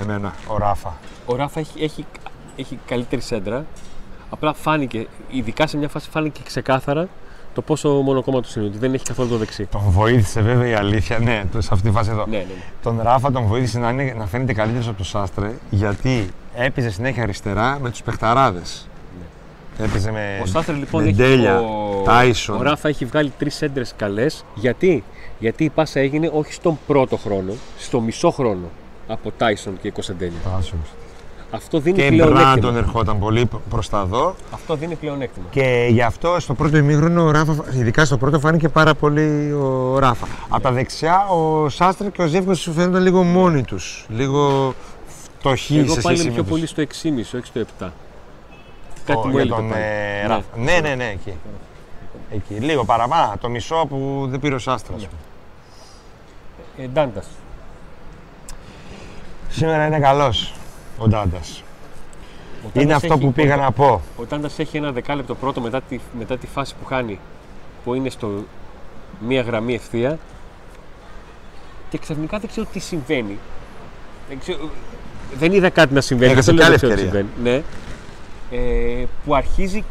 [0.03, 0.95] Εμένα, ο Ράφα.
[1.27, 2.05] Ο Ράφα έχει, έχει,
[2.57, 3.65] έχει καλύτερη σέντρα.
[4.31, 7.09] Απλά φάνηκε, ειδικά σε μια φάση φάνηκε ξεκάθαρα
[7.55, 9.67] το πόσο μονοκόμματος είναι, ότι δεν έχει καθόλου το δεξί.
[9.67, 12.25] Τον βοήθησε βέβαια η αλήθεια, ναι, το- σε αυτή τη φάση εδώ.
[12.27, 12.63] Ναι, ναι, ναι.
[12.83, 17.23] Τον Ράφα τον βοήθησε να, είναι, να φαίνεται καλύτερος από το Σάστρε γιατί έπαιζε συνέχεια
[17.23, 18.89] αριστερά με τους παιχταράδες.
[19.79, 21.17] Έπαιζε με Ο Σάστρε λοιπόν με έχει.
[21.17, 22.59] Ντέλια, ο, Τάισον.
[22.59, 24.45] ο Ράφα έχει βγάλει τρεις σέντρες καλές.
[24.55, 25.05] Γιατί;
[25.39, 28.67] Γιατί η πάσα έγινε όχι στον πρώτο χρόνο, στο μισό χρόνο
[29.09, 30.39] από Τάισον και Κωνσταντέλια.
[31.51, 32.51] Αυτό δίνει Και πλεονέκτημα.
[32.53, 34.35] Μπράντον ερχόταν πολύ προς τα εδώ.
[34.53, 35.47] Αυτό δίνει πλεονέκτημα.
[35.51, 39.99] Και γι' αυτό στο πρώτο ημίχρονο ο Ράφα, ειδικά στο πρώτο, φάνηκε πάρα πολύ ο
[39.99, 40.27] Ράφα.
[40.49, 44.07] Από τα δεξιά ο Σάστρε και ο Ζεύκος φαίνονταν λίγο μόνοι τους.
[44.09, 44.75] Λίγο
[45.39, 46.71] φτωχοί Εγώ σε πάλι σχέση είμαι πιο με πολύ τους...
[46.71, 47.65] στο 6,5, όχι στο 7.
[49.05, 49.83] Κάτι Ο- μου για έλειπε τον πάλι.
[49.83, 50.29] ε, Ναι.
[50.29, 50.43] Ράφα.
[50.57, 51.33] Ναι, ναι, ναι, εκεί.
[52.31, 52.55] Εκεί.
[52.55, 53.33] Λίγο παραπάνω.
[53.41, 55.01] Το μισό που δεν πήρε ο Σάστρας.
[55.01, 55.07] Ναι.
[56.79, 57.27] Ε, Ντάντας.
[59.49, 60.55] Σήμερα είναι καλός
[60.99, 61.63] ο Ντάντας.
[62.65, 64.01] Ο Είναι Ντάντας αυτό έχει- που πήγα ο- να πω.
[64.17, 67.19] Ο Τάντας έχει ένα δεκάλεπτο πρώτο μετά τη, μετά τη φάση που χάνει,
[67.85, 68.31] που είναι στο
[69.27, 70.19] μία γραμμή ευθεία
[71.91, 73.39] και ξαφνικά δεν ξέρω τι συμβαίνει.
[74.29, 74.71] Δεν, ξέρω,
[75.39, 76.33] δεν είδα κάτι να συμβαίνει.
[76.33, 77.31] Έχασε δεν κι λέω άλλη δεν ξέρω τι ευκαιρία.
[77.35, 77.63] συμβαίνει.
[78.51, 79.01] Ναι.
[79.01, 79.85] Ε, που αρχίζει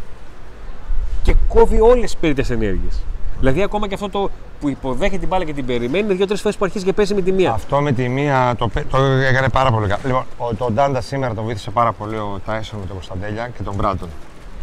[1.23, 2.99] και κόβει όλες τις περίτες ενέργειες.
[3.39, 6.57] Δηλαδή ακόμα και αυτό το που υποδέχεται την μπάλα και την περιμένει είναι δύο-τρεις φορές
[6.57, 7.51] που αρχίζει και παίζει με τη μία.
[7.51, 10.01] Αυτό με τη μία το, πέ- το έκανε πάρα πολύ καλά.
[10.05, 13.63] Λοιπόν, ο, τον Ντάντα σήμερα τον βοήθησε πάρα πολύ ο Τάισον με τον Κωνσταντέλια και
[13.63, 14.09] τον Μπράντον.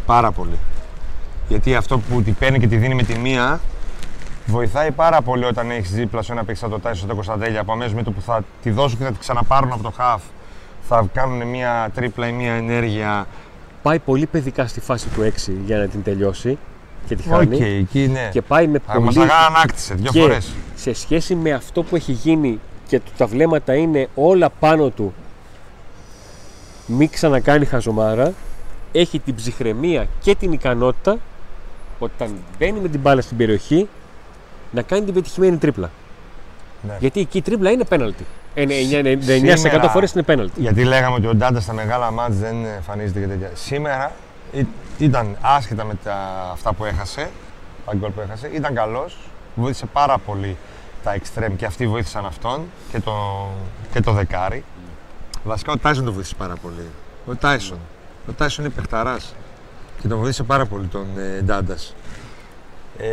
[0.06, 0.58] Πάρα πολύ.
[1.48, 3.60] Γιατί αυτό που την παίρνει και τη δίνει με τη μία
[4.46, 7.94] βοηθάει πάρα πολύ όταν έχεις δίπλα σου ένα παίξα τον Τάισον τον Κωνσταντέλια που αμέσως
[7.94, 10.22] με το που θα τη δώσουν και θα τη ξαναπάρουν από το χαφ
[10.88, 13.26] θα κάνουν μια τρίπλα ή μια ενέργεια.
[13.82, 16.58] Πάει πολύ παιδικά στη φάση του 6 για να την τελειώσει
[17.08, 17.56] και τη Οκ, χάνει.
[17.78, 18.28] εκεί ναι.
[18.32, 20.52] Και πάει με Α, Μας πολύ αγά ανάκτησε δύο και φορές.
[20.74, 25.14] σε σχέση με αυτό που έχει γίνει και του τα βλέμματα είναι όλα πάνω του
[26.86, 28.32] μη ξανακάνει χαζομάρα
[28.92, 31.18] έχει την ψυχραιμία και την ικανότητα
[31.98, 33.88] όταν μπαίνει με την μπάλα στην περιοχή
[34.70, 35.90] να κάνει την πετυχημένη τρίπλα.
[36.86, 36.96] Ναι.
[36.98, 38.26] Γιατί εκεί η τρίπλα είναι πέναλτι.
[38.54, 40.60] Ε, ναι, 99% Σήμερα- φορές είναι πέναλτι.
[40.60, 43.50] Γιατί λέγαμε ότι ο Ντάντας στα μεγάλα μάτς δεν εμφανίζεται και τέτοια.
[43.54, 44.12] Σήμερα
[44.52, 44.66] ή-
[44.98, 47.30] ήταν άσχετα με τα, αυτά που έχασε,
[47.86, 49.18] τα γκολ που έχασε, ήταν καλός,
[49.54, 50.56] βοήθησε πάρα πολύ
[51.02, 53.48] τα εξτρέμ και αυτοί βοήθησαν αυτόν και το,
[53.92, 54.64] και το δεκάρι.
[55.44, 56.86] Βασικά ο Τάισον τον βοήθησε πάρα πολύ.
[57.26, 57.78] Ο Τάισον.
[58.28, 59.34] Ο Τάισον είναι παιχταράς
[60.00, 61.94] και τον βοήθησε πάρα πολύ τον ε, Ντάντας.
[62.98, 63.06] Ε,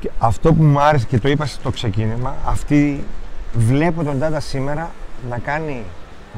[0.00, 3.04] και αυτό που μου άρεσε και το είπα στο ξεκίνημα, αυτή
[3.52, 4.90] βλέπω τον Τάντα σήμερα
[5.28, 5.84] να κάνει,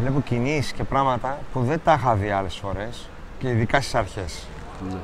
[0.00, 4.46] βλέπω κινήσεις και πράγματα που δεν τα είχα δει άλλες φορές και ειδικά στις αρχές.
[4.90, 4.96] Ναι.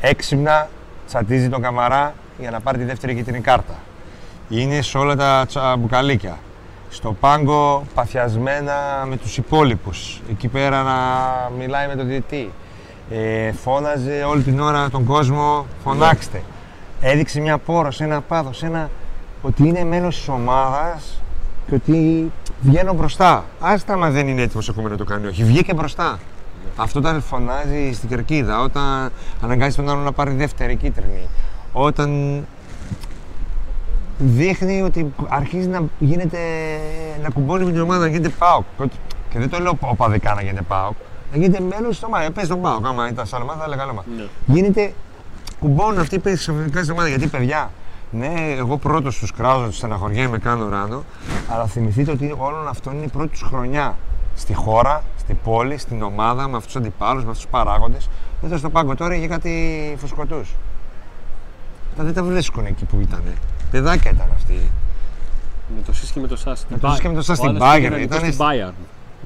[0.00, 0.68] Έξυπνα
[1.06, 3.74] τσατίζει τον Καμαρά για να πάρει τη δεύτερη κίτρινη κάρτα.
[4.48, 6.38] Είναι σε όλα τα τσαμπουκαλίκια.
[6.90, 10.22] Στο πάγκο παθιασμένα με τους υπόλοιπους.
[10.30, 10.96] Εκεί πέρα να
[11.58, 12.52] μιλάει με τον διετή.
[13.10, 16.42] Ε, φώναζε όλη την ώρα τον κόσμο, φωνάξτε.
[17.00, 18.90] Έδειξε μια πόρο σε ένα πάδο, σε ένα...
[19.42, 21.22] ότι είναι μέλος της ομάδας
[21.68, 23.44] και ότι βγαίνω μπροστά.
[23.60, 25.44] Άστα μα δεν είναι έτοιμο ακόμα να το κάνει, όχι.
[25.44, 26.18] Βγήκε μπροστά.
[26.76, 29.10] Αυτό όταν φωνάζει στην κερκίδα, όταν
[29.42, 31.28] αναγκάζεις τον άλλο να πάρει δεύτερη κίτρινη,
[31.72, 32.40] όταν
[34.18, 36.38] δείχνει ότι αρχίζει να γίνεται,
[37.22, 38.64] να κουμπώνει με την ομάδα, να γίνεται ΠΑΟΚ.
[39.30, 40.94] Και δεν το λέω οπαδικά να γίνεται ΠΑΟΚ,
[41.32, 42.30] να γίνεται μέλος τη ομάδα.
[42.30, 44.04] Πες τον ΠΑΟΚ, άμα ήταν σαν ομάδα, θα έλεγα λέμα.
[44.16, 44.24] Ναι.
[44.46, 44.92] Γίνεται,
[45.60, 47.08] κουμπώνουν αυτοί που ξαφνικά στην ομάδα.
[47.08, 47.70] Γιατί παιδιά,
[48.10, 51.02] ναι, εγώ πρώτος τους κράζω, τους στεναχωριέμαι, κάνω ράνο,
[51.48, 53.96] αλλά θυμηθείτε ότι όλων αυτών είναι η πρώτη τους χρονιά
[54.36, 58.08] στη χώρα, στην πόλη, στην ομάδα, με αυτούς τους αντιπάλους, με αυτούς τους παράγοντες.
[58.44, 60.54] Εδώ στο πάγκο τώρα για κάτι φουσκωτούς.
[61.90, 63.22] Αυτά δεν τα βρίσκουν εκεί που ήταν.
[63.70, 64.70] Παιδάκια ήταν αυτοί.
[65.76, 66.66] Με το ΣΥΣ και με το ΣΑΣ.
[66.68, 68.42] Με το ΣΥΣ και με το ΣΑΣ Ο στην άλλος Bayern, πήγαινε ήταν στην στη-
[68.44, 68.72] Bayern.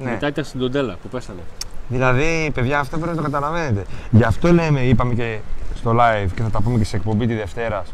[0.05, 0.11] Ναι.
[0.11, 1.41] Μετά ήταν στην Τοντέλα που πέσανε.
[1.89, 3.85] Δηλαδή, παιδιά, αυτό πρέπει να το καταλαβαίνετε.
[4.11, 5.39] Γι' αυτό λέμε, είπαμε και
[5.75, 7.93] στο live και θα τα πούμε και σε εκπομπή τη Δευτέρας,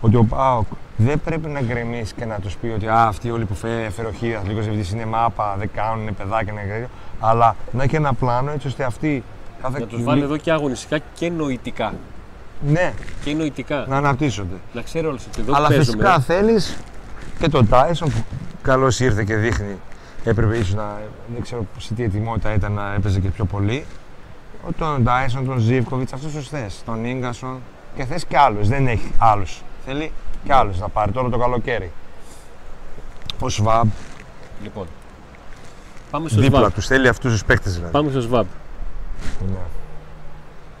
[0.00, 3.44] ότι ο Πάοκ δεν πρέπει να γκρεμίσει και να τους πει ότι Α, αυτοί όλοι
[3.44, 6.88] που φέ- έφερε ο Χίλιας, λίγο ζευγή είναι μάπα, δεν κάνουν, είναι παιδάκια, είναι τέτοιο.
[7.20, 9.22] Αλλά να έχει ένα πλάνο έτσι ώστε αυτοί.
[9.62, 9.78] Κάθε...
[9.78, 11.94] Να τους βάλει εδώ και αγωνιστικά και νοητικά.
[12.66, 12.92] Ναι,
[13.24, 13.84] Και νοητικά.
[13.88, 14.54] να αναπτύσσονται.
[14.72, 15.84] Να ξέρει όλο ότι εδώ Αλλά παίζουμε.
[16.02, 16.76] φυσικά θέλεις
[17.38, 18.24] και τον Τάισον που
[18.62, 19.76] καλώς ήρθε και δείχνει.
[20.24, 20.98] Έπρεπε ίσως να.
[21.34, 23.84] Δεν ξέρω σε τι ετοιμότητα ήταν να έπαιζε και πιο πολύ.
[24.68, 26.66] Ο- Τον Τάισον, τον Ζήβκοβιτ, αυτού του θε.
[26.84, 27.58] Τον γκασον
[27.96, 28.68] και θες και άλλους.
[28.68, 29.62] Δεν έχει άλλους.
[29.86, 30.12] Θέλει
[30.44, 31.92] και άλλου να πάρει τώρα το καλοκαίρι.
[33.40, 33.88] Ο Σβάμπ
[34.62, 34.86] Λοιπόν.
[36.10, 36.72] Πάμε στο δίπλα ΣΒΑΜ.
[36.72, 37.92] τους θέλει αυτούς τους παίκτες δηλαδή.
[37.92, 38.46] Πάμε στο ΣΒΑΜ.
[39.48, 39.56] Ναι.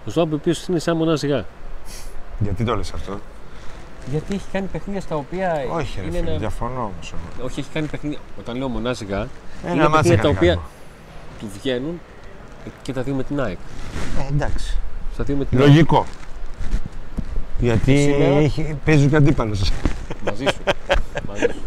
[0.06, 1.44] Ο ΣΒΑΜ ο οποίος είναι σαν μονάζιγα.
[2.38, 3.18] Γιατί το λες αυτό;
[4.10, 5.64] Γιατί έχει κάνει παιχνίδια στα οποία.
[5.72, 7.14] Όχι, ρε είναι φίλε, ένα- διαφωνώ όμως.
[7.44, 8.18] Όχι, έχει κάνει παιχνίδια.
[8.38, 9.16] Όταν λέω μονάζιγα,
[9.64, 10.66] Ένα είναι μάτς παιχνίδια τα έκανε οποία κακό.
[11.38, 12.00] του βγαίνουν
[12.82, 13.58] και τα δύο με την ΑΕΚ.
[14.20, 14.78] Ε, εντάξει.
[15.14, 15.86] Στα δύο με την ΑΕΚ.
[17.60, 17.76] Λογικό.
[17.84, 19.70] Γιατί Σήμερα- έχει, παίζουν και αντίπαλος.
[20.24, 20.60] Μαζί σου.
[21.28, 21.60] Μαζί σου.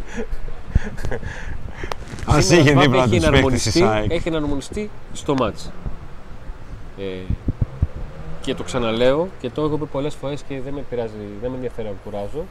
[2.36, 4.12] Α Σήμερα είχε ο Βάμπ δίπλα έχει του παίκτη εναρμονιστεί, τη ΑΕΚ.
[4.12, 5.72] έχει εναρμονιστεί στο μάτς.
[7.00, 7.04] Ε,
[8.42, 11.56] και το ξαναλέω και το έχω πει πολλές φορές και δεν με πειράζει, δεν με
[11.56, 12.46] ενδιαφέρει να κουράζω.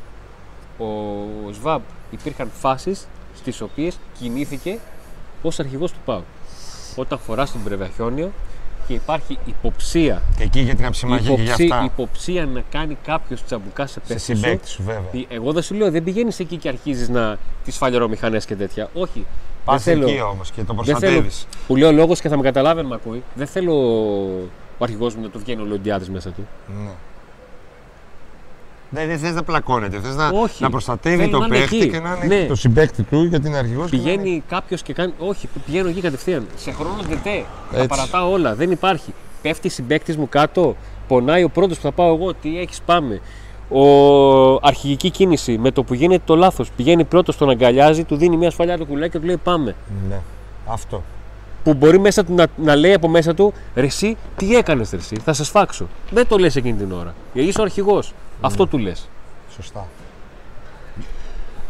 [0.79, 4.79] Ο ΣΒΑΜ υπήρχαν φάσεις στις οποίες κινήθηκε
[5.42, 6.22] ως αρχηγός του ΠΑΟ.
[6.96, 8.33] Όταν φορά τον Πρεβαχιόνιο
[8.88, 11.85] και υπάρχει υποψία, Και εκεί για την αψημαχία και για υποψία, αυτά.
[11.94, 15.03] υποψία να κάνει κάποιος τσαμπουκά σε Σε παίκτη σου, συμπαίκτη σου, βέβαια.
[15.29, 18.90] ε, Εγώ δεν σου λέω, δεν πηγαίνεις εκεί και αρχίζεις να τις φαλερομηχανέ και τέτοια.
[18.94, 19.27] Όχι.
[19.64, 20.09] Πας δεν θέλω.
[20.09, 20.98] εκεί όμως και το Δεν θέλω.
[20.98, 21.46] προστατεύεις.
[21.66, 23.22] Που λέει ο λόγος και θα με καταλάβει αν με ακούει.
[23.35, 23.74] Δεν θέλω
[24.79, 26.46] ο αρχηγός μου να του βγαίνει ο Λοντιάδη μέσα του.
[26.85, 26.90] Ναι.
[28.90, 29.98] Δεν, δεν θες να πλακώνεται.
[30.01, 30.62] Θες να, Όχι.
[30.62, 31.88] να προστατεύει Θέλω το να είναι παίχτη εκεί.
[31.90, 32.46] και να είναι Ναι.
[32.46, 33.90] το συμπέκτη του γιατί είναι αρχηγός.
[33.90, 35.12] Πηγαίνει κάποιος και κάνει.
[35.18, 36.46] Όχι, πηγαίνω εκεί κατευθείαν.
[36.57, 37.44] Σε χρόνο δετέ.
[37.70, 37.88] Τα Έτσι.
[37.88, 38.55] παρατάω όλα.
[38.55, 39.14] Δεν υπάρχει.
[39.42, 40.77] Πέφτει συμπέκτη μου κάτω.
[41.09, 42.35] Πονάει ο πρώτος που θα πάω εγώ.
[42.35, 43.20] Τι έχεις, πάμε.
[43.70, 43.83] Ο
[44.62, 46.70] αρχηγική κίνηση με το που γίνεται το λάθος.
[46.77, 49.74] Πηγαίνει πρώτος, τον αγκαλιάζει, του δίνει μια σφαλιά το κουλάκι και του λέει πάμε.
[50.09, 50.20] Ναι.
[50.66, 51.03] Αυτό.
[51.64, 54.96] που μπορεί μέσα του να, να λέει από μέσα του ρε εσύ τι έκανες ρε
[54.96, 55.87] εσύ, θα σε σφάξω.
[56.11, 57.14] Δεν το λες εκείνη την ώρα.
[57.33, 58.12] Γιατί είσαι ο αρχηγός.
[58.40, 59.09] Αυτό του λες.
[59.55, 59.87] Σωστά.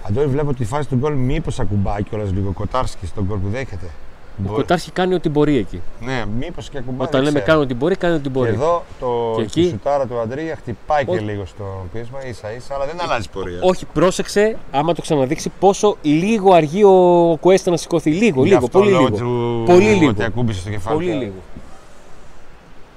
[0.09, 3.87] Αντώνη, βλέπω τη φάση του γκολ μήπως ακουμπάει κιόλας λίγο κοτάρσκι στον γκολ που δέχεται.
[3.87, 5.81] Ο Μπορεί- Κοτάρχη κάνει ό,τι μπορεί εκεί.
[6.01, 7.07] Ναι, μήπως και ακουμπάει.
[7.07, 7.45] Όταν δεν λέμε ξέρω.
[7.53, 8.49] κάνει ό,τι μπορεί, κάνει ό,τι Και μπορεί.
[8.51, 11.21] εδώ το Και στη εκεί- σουτάρα του Αντρίγια χτυπάει και Όχι.
[11.25, 13.59] λίγο στο πείσμα ίσα ίσα, αλλά δεν αλλάζει πορεία.
[13.63, 18.11] Όχι, πρόσεξε άμα το ξαναδείξει πόσο λίγο αργεί ο Κουέστα να σηκωθεί.
[18.11, 19.15] Λίγο, Γι' λίγο, αυτό πολύ λέω λίγο.
[19.63, 20.11] Ότι, Πολύ λίγο.
[20.11, 20.97] Ότι ακούμπησε στο κεφάλι.
[20.97, 21.19] Πολύ του.
[21.19, 21.35] λίγο.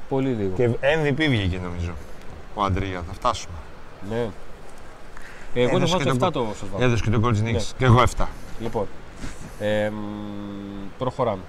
[0.09, 0.51] Πολύ λίγο.
[0.55, 1.91] Και MVP βγήκε νομίζω.
[2.55, 3.53] Ο Αντρίγια, θα φτάσουμε.
[4.09, 4.29] Ναι.
[5.53, 6.81] Εγώ θα Έδωσε και βάζω τον 7 το Σοσβάμ.
[6.81, 7.53] Έδωσε και τον γκολ τη νίκη.
[7.55, 7.61] Ναι.
[7.77, 8.25] Και εγώ 7.
[8.59, 8.87] Λοιπόν,
[9.59, 9.95] ε, μ,
[10.97, 11.41] προχωράμε.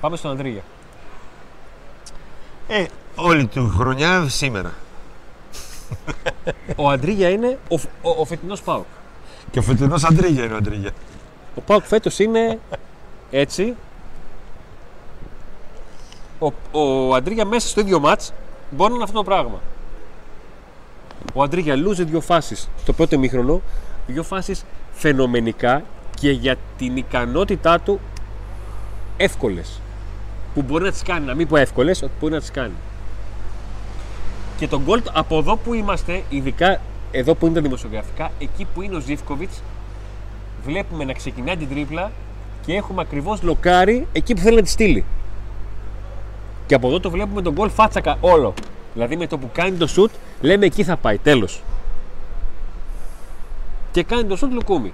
[0.00, 0.62] Πάμε στον Ανδρίγια.
[2.68, 2.84] Ε,
[3.16, 4.72] όλη του χρονιά σήμερα.
[6.76, 8.84] Ο Αντρίγια είναι ο, φ- ο, ο φετινός ΠΑΟΚ.
[9.50, 10.90] Και ο φετινός Αντρίγια είναι ο Αντρίγια.
[11.56, 12.58] Ο Πάουκ φέτος είναι
[13.30, 13.74] έτσι.
[16.38, 18.32] Ο, ο Αντρίγια μέσα στο ίδιο μάτς
[18.70, 19.60] μπορεί να είναι αυτό το πράγμα.
[21.32, 23.60] Ο Αντρίγια λούζε δύο φάσεις στο πρώτο ημίχρονο,
[24.06, 25.82] δύο φάσεις φαινομενικά
[26.20, 28.00] και για την ικανότητά του
[29.16, 29.80] εύκολες.
[30.54, 32.74] Που μπορεί να τις κάνει, να μην πω εύκολες, ότι μπορεί να τις κάνει.
[34.56, 38.82] Και τον γκολ από εδώ που είμαστε, ειδικά εδώ που είναι τα δημοσιογραφικά, εκεί που
[38.82, 39.62] είναι ο Ζήφκοβιτς,
[40.64, 42.10] βλέπουμε να ξεκινάει την τρίπλα
[42.66, 45.04] και έχουμε ακριβώς λοκάρι εκεί που θέλει να τη στείλει.
[46.66, 48.54] Και από εδώ το βλέπουμε τον γκολ φάτσακα όλο.
[48.96, 51.62] Δηλαδή με το που κάνει το σουτ, λέμε εκεί θα πάει, τέλος.
[53.92, 54.92] Και κάνει το σουτ λουκούμι.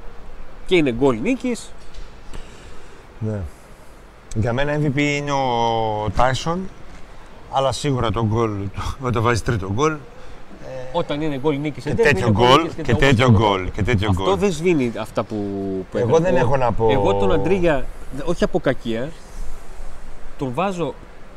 [0.67, 1.73] Και είναι γκολ νίκης.
[3.19, 3.41] Ναι.
[4.35, 6.61] Για μένα MVP είναι ο Τάισον,
[7.53, 8.51] Αλλά σίγουρα το γκολ,
[9.01, 9.97] όταν βάζει τρίτο γκολ.
[10.93, 13.71] Όταν είναι γκολ νίκης Και τέτοιο γκολ και τέτοιο γκολ.
[13.71, 14.37] Και τέτοιο Αυτό γκολ.
[14.37, 15.37] δεν σβήνει αυτά που,
[15.91, 16.25] που Εγώ έκανε.
[16.31, 17.87] δεν Ο- έχω να πω- Εγώ τον Αντρίγια,
[18.25, 19.11] όχι από κακία,
[20.38, 20.95] τον βάζω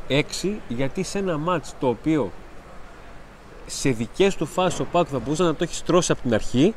[0.08, 2.30] 6 γιατί σε ένα μάτς το οποίο
[3.66, 6.74] σε δικές του φάσεις ο Πάκου θα μπορούσε να το έχει στρώσει από την αρχή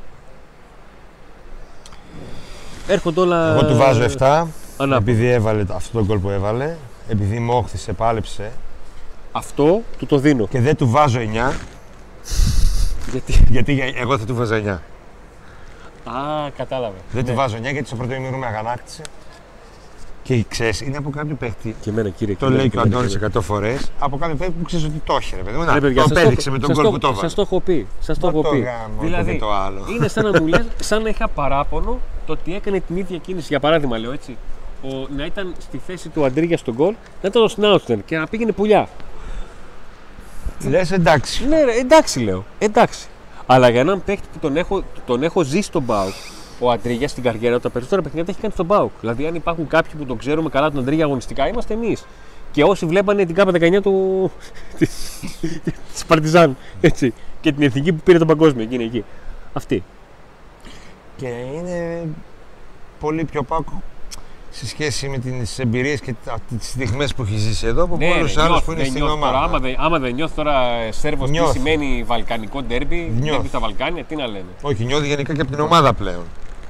[2.88, 4.46] έρχονται όλα Εγώ του βάζω 7.
[4.78, 4.96] ανάποδα.
[4.98, 6.76] Επειδή έβαλε αυτό το γκολ που έβαλε.
[7.10, 8.52] Επειδή μόχθησε, πάλεψε.
[9.32, 10.48] Αυτό του το δίνω.
[10.48, 11.54] Και δεν του βάζω 9.
[13.12, 13.46] Γιατί...
[13.50, 14.68] Γιατί για- εγώ θα του βάζω 9.
[16.04, 16.98] Α, κατάλαβε.
[17.12, 17.30] Δεν Ναι.
[17.30, 19.02] του βάζω 9 γιατί στο πρώτο ημίρο με αγανάκτησε.
[20.30, 21.76] Και ξέρει, είναι από κάποιο παίχτη.
[21.82, 22.36] Και εμένα κύριε.
[22.36, 23.92] Το και λέει εμένα, και ο και εμένα, Αντώνης και 100 φορές.
[24.00, 25.62] Από κάποιο παίχτη που ξέρεις ότι το έχει, ρε παιδί μου.
[25.62, 25.72] εμένα.
[25.74, 27.22] Να, Ρε, παιδιά, το σας απέδειξε με τον σας γκολ που το έβαλε.
[27.22, 27.88] Σας το έχω πει.
[28.00, 28.60] Σας το Μα έχω το πει.
[28.60, 29.86] γάμο, το δηλαδή, και το άλλο.
[29.96, 33.46] είναι σαν να μου λες, σαν να είχα παράπονο το ότι έκανε την ίδια κίνηση.
[33.50, 34.38] Για παράδειγμα, λέω έτσι.
[34.84, 34.88] Ο,
[35.18, 38.52] να ήταν στη θέση του Αντρίγια στον γκολ, να ήταν ο Σνάουτστερ και να πήγαινε
[38.52, 38.88] πουλιά.
[40.70, 41.48] Λες εντάξει.
[41.48, 42.46] Ναι, ρε, εντάξει λέω.
[42.60, 43.08] Εντάξει.
[43.46, 46.14] Αλλά για έναν παίκτη που τον έχω, τον έχω ζήσει στον Μπάουκ,
[46.60, 48.92] ο Αντρίγιας στην καριέρα του, τα περισσότερα παιχνίδια τα έχει κάνει στον Μπάουκ.
[49.00, 52.06] Δηλαδή, αν υπάρχουν κάποιοι που τον ξέρουμε καλά τον Αντρίγια αγωνιστικά, είμαστε εμείς.
[52.52, 54.32] Και όσοι βλέπανε την ΚΑΠΑ 19 του.
[55.96, 56.58] τη Παρτιζάν.
[56.82, 57.14] Έτσι.
[57.42, 59.04] Και την εθνική που πήρε τον παγκόσμιο, εκείνη εκεί.
[59.54, 59.84] Αυτή.
[61.18, 62.08] Και είναι
[63.00, 63.82] πολύ πιο πάκο
[64.52, 66.16] σε σχέση με τις εμπειρίες και
[66.60, 68.90] τις στιγμές που έχεις ζήσει εδώ από Ναι, πολλούς ρε, άλλους νιώθω, που είναι δεν
[68.92, 69.60] στην νιώθω Τώρα, άμα, ομάδα.
[69.60, 70.54] δεν, άμα δεν νιώθω τώρα
[70.92, 71.52] Σέρβος, τι Νιώθω.
[71.52, 73.32] σημαίνει βαλκανικό ντέρμπι, Νιώθω.
[73.32, 74.46] ντέρμπι στα Βαλκάνια, τι να λένε.
[74.62, 76.24] Όχι, νιώθει γενικά και από την ομάδα πλέον.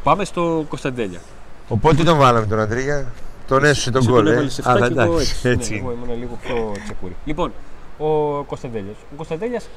[0.03, 1.19] Πάμε στο Κωνσταντέλια.
[1.67, 3.07] Οπότε τι τον βάλαμε τον Αντρίγια.
[3.47, 4.17] Τον έσωσε τον Σε γκολ.
[4.23, 4.31] τον ε.
[4.33, 5.49] έβαλε σε Α, 7 και εγώ εντάξει, έτσι.
[5.49, 5.73] έτσι.
[5.73, 7.15] Ναι, εγώ ήμουν λίγο πιο τσεκούρι.
[7.25, 7.51] Λοιπόν,
[7.97, 8.07] ο
[8.43, 8.95] Κωνσταντέλιας.
[9.11, 9.67] Ο Κωνσταντέλιας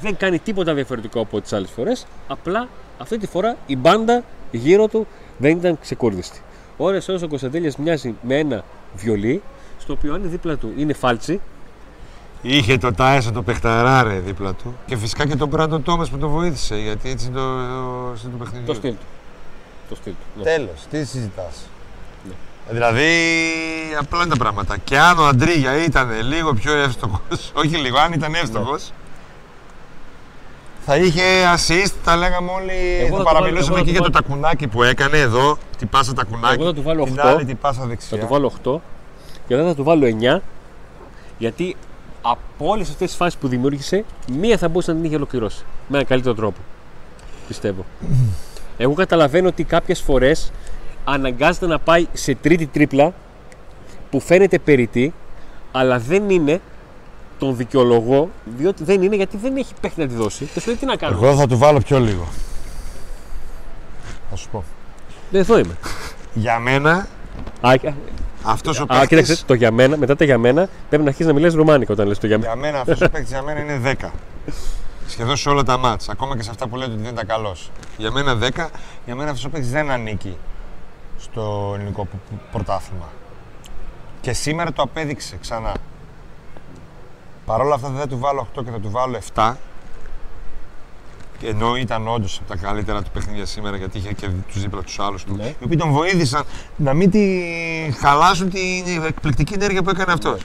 [0.00, 2.06] δεν κάνει τίποτα διαφορετικό από τις άλλες φορές.
[2.28, 5.06] Απλά αυτή τη φορά η μπάντα γύρω του
[5.38, 6.40] δεν ήταν ξεκούρδιστη.
[6.76, 9.42] Ώρες ώρες ο Κωνσταντέλιας μοιάζει με ένα βιολί,
[9.78, 11.40] στο οποίο αν δίπλα του είναι φάλτσι,
[12.42, 14.74] Είχε το Τάισον το παιχταράρε δίπλα του.
[14.86, 16.76] Και φυσικά και τον Μπράντον Τόμα που τον βοήθησε.
[16.76, 18.64] Γιατί έτσι είναι το, το, στο το παιχνίδι.
[18.64, 19.04] το στυλ του.
[19.90, 20.38] Το στυλ του.
[20.38, 20.42] ναι.
[20.44, 21.56] Τέλος, τι συζητάς.
[22.28, 22.32] Ναι.
[22.70, 23.08] Δηλαδή,
[24.00, 24.76] απλά είναι τα πράγματα.
[24.78, 28.92] Και αν ο Αντρίγια ήταν λίγο πιο εύστοχος, όχι λίγο, αν ήταν εύστοχος,
[30.86, 31.22] θα είχε
[31.56, 32.72] assist, τα λέγαμε όλοι.
[32.98, 35.18] Εγώ θα θα του παραμιλούσαμε βάλω- εκεί εγώ για θα το του τακουνάκι που έκανε
[35.18, 35.58] εδώ.
[35.78, 36.54] Τι πάσα τακουνάκι.
[36.54, 37.26] Εγώ θα του βάλω την 8.
[37.26, 38.18] άλλη την πάσα Θα δεξιά.
[38.18, 38.80] του βάλω 8
[39.48, 40.40] και μετά θα του βάλω 9
[41.38, 41.76] γιατί
[42.22, 45.64] από όλες αυτές τις φάσεις που δημιούργησε, μία θα μπορούσε να την είχε ολοκληρώσει.
[45.88, 46.58] Με έναν καλύτερο τρόπο.
[47.46, 47.84] Πιστεύω.
[48.82, 50.52] Εγώ καταλαβαίνω ότι κάποιες φορές
[51.04, 53.12] αναγκάζεται να πάει σε τρίτη τρίπλα
[54.10, 55.14] που φαίνεται περιττή,
[55.72, 56.60] αλλά δεν είναι
[57.38, 60.44] τον δικαιολογώ, διότι δεν είναι γιατί δεν έχει παίχτη να τη δώσει.
[60.44, 62.28] Και σου λέει τι να κάνω; Εγώ θα του βάλω πιο λίγο.
[64.30, 64.64] Θα σου πω.
[65.30, 65.76] Ναι, εδώ είμαι.
[66.34, 67.06] Για μένα,
[67.60, 67.74] Α,
[68.42, 71.32] αυτός ο α, παίκτης, κοίταξε, το για μένα, μετά τα για μένα, πρέπει να αρχίσεις
[71.32, 72.52] να μιλάς ρουμάνικα όταν λες το για μένα.
[72.52, 74.10] Για μένα αυτός ο παίκτη για μένα είναι 10.
[75.10, 76.08] Σχεδόν σε όλα τα μάτς.
[76.08, 77.70] Ακόμα και σε αυτά που λέτε ότι δεν ήταν καλός.
[77.96, 78.68] Για μένα 10.
[79.04, 80.36] Για μένα αυτός ο παίκτης δεν ανήκει
[81.18, 83.08] στο ελληνικό π- π- πρωτάθλημα.
[84.20, 85.74] Και σήμερα το απέδειξε ξανά.
[87.46, 89.54] Παρ' όλα αυτά δεν θα του βάλω 8 και θα του βάλω 7.
[91.38, 94.82] Και Ενώ ήταν όντως από τα καλύτερα του παιχνίδια σήμερα γιατί είχε και τους δίπλα
[94.82, 95.36] τους άλλους του.
[95.36, 95.46] Ναι.
[95.46, 96.44] Οι οποίοι τον βοήθησαν
[96.76, 97.40] να μην τη
[98.00, 100.40] χαλάσουν την εκπληκτική ενέργεια που έκανε αυτός.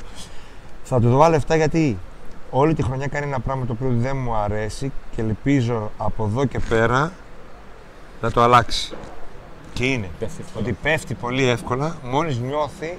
[0.84, 1.98] Θα του το βάλω 7 γιατί
[2.58, 6.46] όλη τη χρονιά κάνει ένα πράγμα το οποίο δεν μου αρέσει και ελπίζω από εδώ
[6.46, 7.12] και πέρα
[8.22, 8.94] να το αλλάξει.
[9.74, 10.66] Και είναι Πέφτει εύκολα.
[10.66, 12.98] ότι πέφτει πολύ εύκολα μόλις νιώθει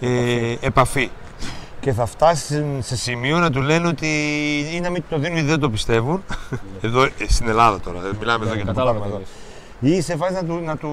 [0.00, 1.10] ε, επαφή.
[1.80, 4.06] Και θα φτάσει σε σημείο να του λένε ότι
[4.74, 6.22] ή να μην του το δίνουν ή δεν το πιστεύουν.
[6.80, 8.76] εδώ ε, στην Ελλάδα τώρα, δεν μιλάμε εδώ για το Ναι.
[8.76, 9.30] Κατάλαβα πράγμα τι εδώ.
[9.80, 9.98] λες.
[9.98, 10.88] Ή σε φάση να του, να του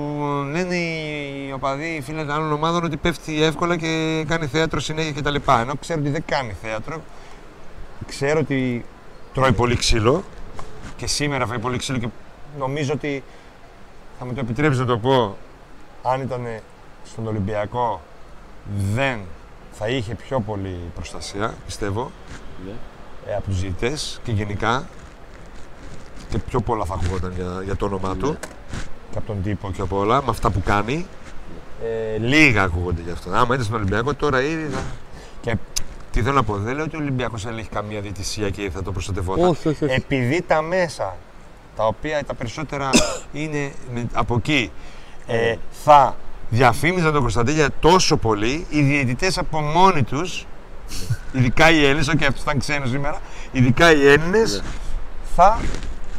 [0.52, 5.12] λένε οι οπαδοί, οι φίλοι των άλλων ομάδων ότι πέφτει εύκολα και κάνει θέατρο συνέχεια
[5.12, 5.36] κτλ.
[5.62, 7.02] Ενώ ξέρω ότι δεν κάνει θέατρο,
[8.08, 8.86] ξέρω ότι
[9.34, 10.24] τρώει πολύ ξύλο
[10.98, 12.08] και σήμερα φάει πολύ ξύλο και
[12.60, 13.24] νομίζω ότι
[14.20, 15.38] θα μου το επιτρέψεις να το πω
[16.04, 16.48] αν ήταν
[17.06, 18.02] στον Ολυμπιακό
[18.94, 19.20] δεν
[19.72, 22.12] θα είχε πιο πολύ προστασία, πιστεύω,
[22.66, 22.72] Ναι.
[23.32, 24.88] ε, από τους ζητητές και γενικά
[26.30, 28.38] και πιο πολλά θα ακούγονταν για, για το όνομά του
[29.12, 31.06] και από τον τύπο και από όλα, με αυτά που κάνει.
[31.84, 33.30] Ε, λίγα ακούγονται γι' αυτό.
[33.32, 34.82] Άμα ήταν στον Ολυμπιακό τώρα ήδη θα...
[35.42, 35.58] Και
[36.12, 38.84] τι θέλω να πω, δεν λέω ότι ο Ολυμπιακός δεν έχει καμία διαιτησία και θα
[38.84, 39.48] το προστατευόταν.
[39.50, 39.94] Όχι, όχι, όχι.
[39.94, 41.16] Επειδή τα μέσα,
[41.76, 42.90] τα οποία τα περισσότερα
[43.32, 44.72] είναι με- από εκεί,
[45.28, 46.16] ε, θα
[46.50, 50.46] διαφήμιζαν τον Κωνσταντέλια τόσο πολύ, οι διαιτητές από μόνοι τους,
[51.38, 53.20] ειδικά οι Έλληνες, όχι αυτός ήταν ξένος σήμερα,
[53.52, 54.64] ειδικά οι Έλληνες,
[55.36, 55.60] θα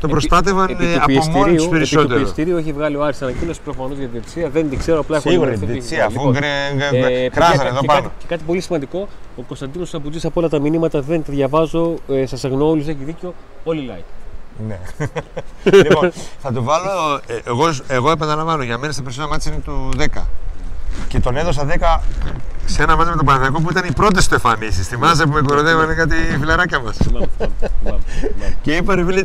[0.02, 2.18] τον προστάτευαν επί ε, του από μόνοι του πιεστηρίου- Επί του περισσότερο.
[2.20, 4.48] πιεστηρίου έχει βγάλει ο Άρης ανακοίνωση προφανώς για τη διετησία.
[4.48, 5.80] Δεν την ξέρω, απλά έχω Σίγουρα η ενημερωθεί.
[5.80, 8.10] διετησία, αφού Λοιπόν, γκρε- γκρε- ε, γκρε- παιδιά, κράζανε και εδώ κάτι- πάνω.
[8.18, 11.94] Και κάτι πολύ σημαντικό, ο Κωνσταντίνος Σαμπουτζή από όλα τα μηνύματα δεν τα διαβάζω.
[12.08, 13.34] Ε, Σας αγνοώ όλους, έχει δίκιο.
[13.64, 14.04] Όλοι like.
[14.68, 14.78] Ναι.
[15.84, 16.12] λοιπόν,
[16.42, 17.20] θα το βάλω.
[17.26, 20.26] ε, εγώ, εγώ επαναλαμβάνω, για μένα στα περισσότερα μάτια είναι του 10.
[21.08, 22.02] Και τον έδωσα 10
[22.64, 24.86] σε ένα μάτι με τον Παναθηναϊκό που ήταν οι πρώτες του εμφανίσεις.
[24.86, 26.96] Θυμάσαι που με κοροδεύανε κάτι φιλαράκια μας.
[26.96, 28.56] Θυμάμαι, θυμάμαι, θυμάμαι, θυμάμαι.
[28.62, 29.24] και είπα ρε φίλε.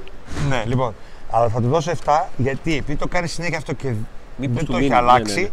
[0.49, 0.93] Ναι, λοιπόν.
[1.29, 3.93] Αλλά θα του δώσω 7 γιατί επειδή το κάνει συνέχεια αυτό και
[4.37, 5.51] Μήπως δεν του το μείνει, έχει ναι, αλλάξει.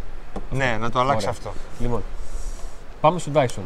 [0.51, 1.39] Ναι, να το αλλάξει Ωραία.
[1.39, 1.53] αυτό.
[1.79, 2.03] Λοιπόν,
[3.01, 3.63] πάμε στον Τάισον.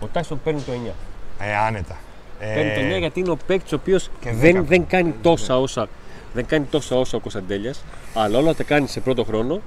[0.00, 0.92] Ο Τάισον παίρνει το 9.
[1.38, 1.96] Ε, άνετα.
[2.40, 4.66] Ε, Παίρνει το 9 γιατί είναι ο παίκτης ο οποίος και δέκα δεν, παίρνει.
[4.66, 5.88] δεν κάνει τόσα όσα.
[6.34, 9.60] Δεν κάνει τόσα όσα ο Κωνσταντέλιας, αλλά όλα τα κάνει σε πρώτο χρόνο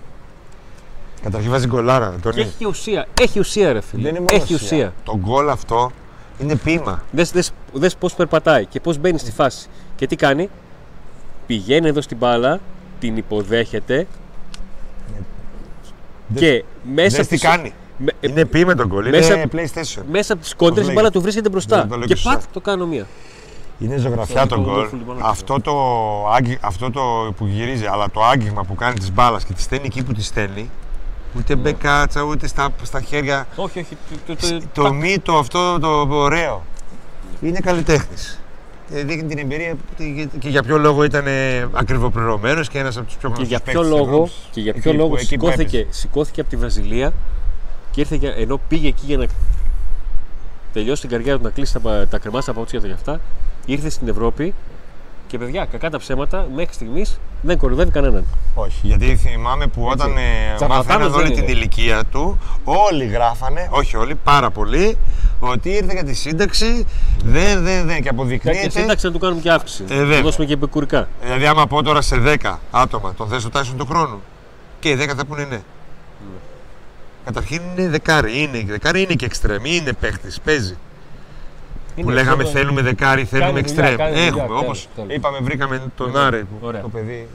[1.23, 2.15] Καταρχήν βάζει γκολάρα.
[2.21, 3.08] Τον και έχει και ουσία.
[3.21, 4.01] Έχει ουσία, ρε φίλε.
[4.01, 4.93] Δεν είναι μόνο έχει ουσία.
[5.03, 5.91] Το γκολ αυτό
[6.39, 7.03] είναι ποίημα.
[7.12, 9.67] Δες, δες, δες πώς περπατάει και πώς μπαίνει στη φάση.
[9.95, 10.49] Και τι κάνει;
[11.47, 12.60] Πηγαίνει εδώ στην μπάλα,
[12.99, 14.08] την υποδέχεται
[16.36, 17.73] και μέσα Δες από τι τις- κάνει.
[17.97, 19.10] με- ε, Είναι ποίημα το γκολ.
[19.10, 20.01] μέσα- Είναι PlayStation.
[20.12, 21.77] μέσα από τις κόντρες η λέγεται; μπάλα του βρίσκεται μπροστά.
[21.77, 22.49] Δεν το λέω Και και πατ σωστά.
[22.53, 23.08] το κάνω μία.
[23.79, 24.88] Είναι ζωγραφιά Αυτό το το γκολ.
[24.89, 25.73] γκολ, λοιπόν, Αυτό το,
[26.34, 29.86] άγγι- αυτό το που γυρίζει, αλλά το άγγιγμα που κάνει της μπάλας και τη στέλνει
[29.86, 30.69] εκεί που τη στέλνει,
[31.38, 31.62] ούτε Ναι.
[31.62, 33.48] μπεκάτσα, ούτε στα, στα χέρια.
[33.56, 33.98] Όχι, όχι.
[34.28, 36.63] Το, το, το, Το μύτο αυτό το ωραίο.
[37.42, 38.39] Είναι καλλιτέχνης.
[38.92, 40.04] Δείχνει την εμπειρία που-
[40.39, 41.26] και για ποιο λόγο ήταν
[41.74, 45.18] ακριβοπληρωμένος και ένας από τους πιο και γνωστούς για ποιο λόγο, και για ποιο λόγο
[45.18, 47.13] σηκώθηκε, σηκώθηκε από τη Βραζιλία
[47.92, 49.26] και ήρθε για, ενώ πήγε εκεί για να
[50.74, 53.20] τελειώσει την καριέρα του, να κλείσει τα, τα κρεμά στα παπούτσια του και αυτά,
[53.65, 54.54] ήρθε στην Ευρώπη
[55.30, 58.26] και παιδιά, κακά τα ψέματα, μέχρι στιγμής δεν κορυδεύει κανέναν.
[58.54, 61.42] Όχι, γιατί θυμάμαι που όταν ε, Τσαρλατάνος μάθαιναν δεν όλη είναι.
[61.42, 64.98] την ηλικία του, όλοι γράφανε, όχι όλοι, πάρα πολλοί,
[65.39, 66.86] ότι ήρθε για τη σύνταξη,
[67.24, 68.70] δεν, δεν, δεν, και Και αποδεικνύεται.
[68.70, 69.84] σύνταξη να του κάνουμε και αύξηση.
[69.89, 70.18] Ε, να βέβαια.
[70.18, 71.08] του δώσουμε και επικουρικά.
[71.24, 74.22] Δηλαδή, άμα πω τώρα σε 10 άτομα τον θες το Tyson του χρόνου,
[74.80, 75.60] και οι 10 θα πούνε ναι.
[77.26, 80.78] Καταρχήν είναι δεκάρι, είναι δεκάρι, είναι και εξτρέμ, είναι παίχτης, παίζει.
[82.03, 83.95] Που Είναι λέγαμε αυτό το- θέλουμε δεκάρι, θέλουμε δουλειά, εξτρέμ.
[83.95, 85.13] κάνει δουλειά, Έχουμε, τέλος, όπως τέλος.
[85.15, 86.39] είπαμε, βρήκαμε τον Ναι, Άρε.
[86.39, 86.81] που ωραία.
[86.81, 87.27] Το παιδί.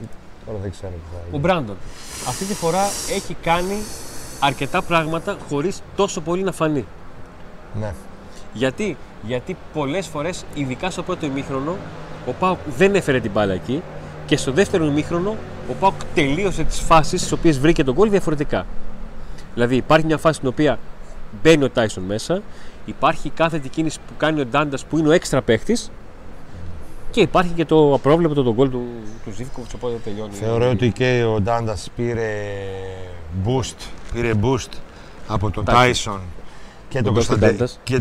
[0.46, 1.40] Τώρα δεν ξέρω τι θα Ο γίνει.
[1.40, 1.76] Μπράντον
[2.28, 2.82] αυτή τη φορά
[3.14, 3.74] έχει κάνει
[4.40, 6.84] αρκετά πράγματα χωρίς τόσο πολύ να φανεί.
[7.80, 7.92] Ναι.
[8.52, 8.96] Γιατί,
[9.26, 11.76] Γιατί πολλές φορές, ειδικά στο πρώτο ημίχρονο,
[12.26, 13.82] ο Πάουκ δεν έφερε την μπάλα εκεί
[14.26, 15.36] και στο δεύτερο ημίχρονο
[15.70, 18.66] ο Πάουκ τελείωσε τις φάσεις στις οποίες βρήκε τον γκολ διαφορετικά.
[19.54, 20.78] Δηλαδή υπάρχει μια φάση στην οποία
[21.42, 22.42] μπαίνει ο Τάισον μέσα,
[22.84, 25.76] υπάρχει κάθε κίνηση που κάνει ο Ντάντας που είναι ο έξτρα παίχτη
[27.10, 28.84] και υπάρχει και το απρόβλεπτο τον γκολ του,
[29.24, 30.34] του Ζήφκοβιτς οπότε τελειώνει.
[30.34, 32.30] Θεωρώ ότι και ο Ντάντας πήρε
[33.46, 33.74] boost,
[34.12, 34.68] πήρε boost
[35.28, 35.84] από τον Τάισον.
[35.84, 36.20] Τάισον
[36.88, 37.52] και Τον τον Ντόσον Κωνσταντέ.
[37.52, 37.80] Ντάντας.
[37.82, 38.00] Και,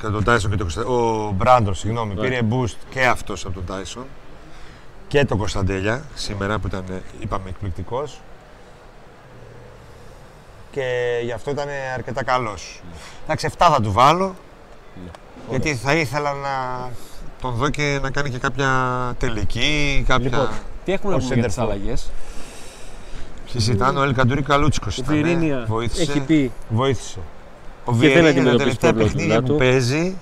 [0.00, 0.88] και τον Τάισον και τον Κωνσταντέ.
[0.88, 2.20] Ο Μπράντορ, συγγνώμη, Ναι.
[2.20, 4.04] πήρε boost και αυτός από τον Τάισον
[5.08, 6.84] και τον Κωνσταντέλια σήμερα που ήταν,
[7.20, 8.20] είπαμε, εκπληκτικός.
[10.70, 10.84] Και
[11.24, 12.82] γι' αυτό ήταν αρκετά καλός.
[13.24, 14.34] Εντάξει, 7 θα του βάλω.
[15.50, 16.88] Γιατί θα ήθελα να
[17.40, 18.68] τον δω και να κάνει και κάποια
[19.18, 20.24] τελική, κάποια.
[20.30, 20.48] Λοιπόν,
[20.84, 21.64] τι έχουμε να ως πούμε για τις center for.
[21.64, 22.10] αλλαγές;
[23.52, 26.02] Ποιοι ήταν, ο Ελκαντούρη Καλούτσικος Ο ήταν, Βιερίνια βοήθησε.
[26.02, 27.18] έχει πει Βοήθησε.
[27.84, 30.16] Ο Και δεν Βιερίνια τα αντιμετωπίζει τελευταία πρόβλημα στην παιχνίδια που δουλειά παίζει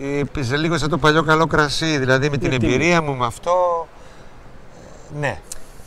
[0.00, 1.98] ε, παίζει λίγο σαν το παλιό καλό κρασί.
[1.98, 3.86] Δηλαδή με την Γιατί; εμπειρία μου με αυτό.
[5.14, 5.38] ε, Ναι.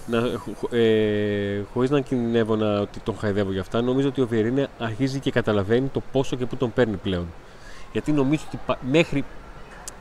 [0.09, 0.17] Να,
[0.77, 5.19] ε, χωρίς να κινδυνεύω να, ότι τον χαϊδεύω για αυτά, νομίζω ότι ο Βιερίνια αρχίζει
[5.19, 7.27] και καταλαβαίνει το πόσο και πού τον παίρνει πλέον.
[7.91, 9.23] Γιατί νομίζω ότι πα- μέχρι,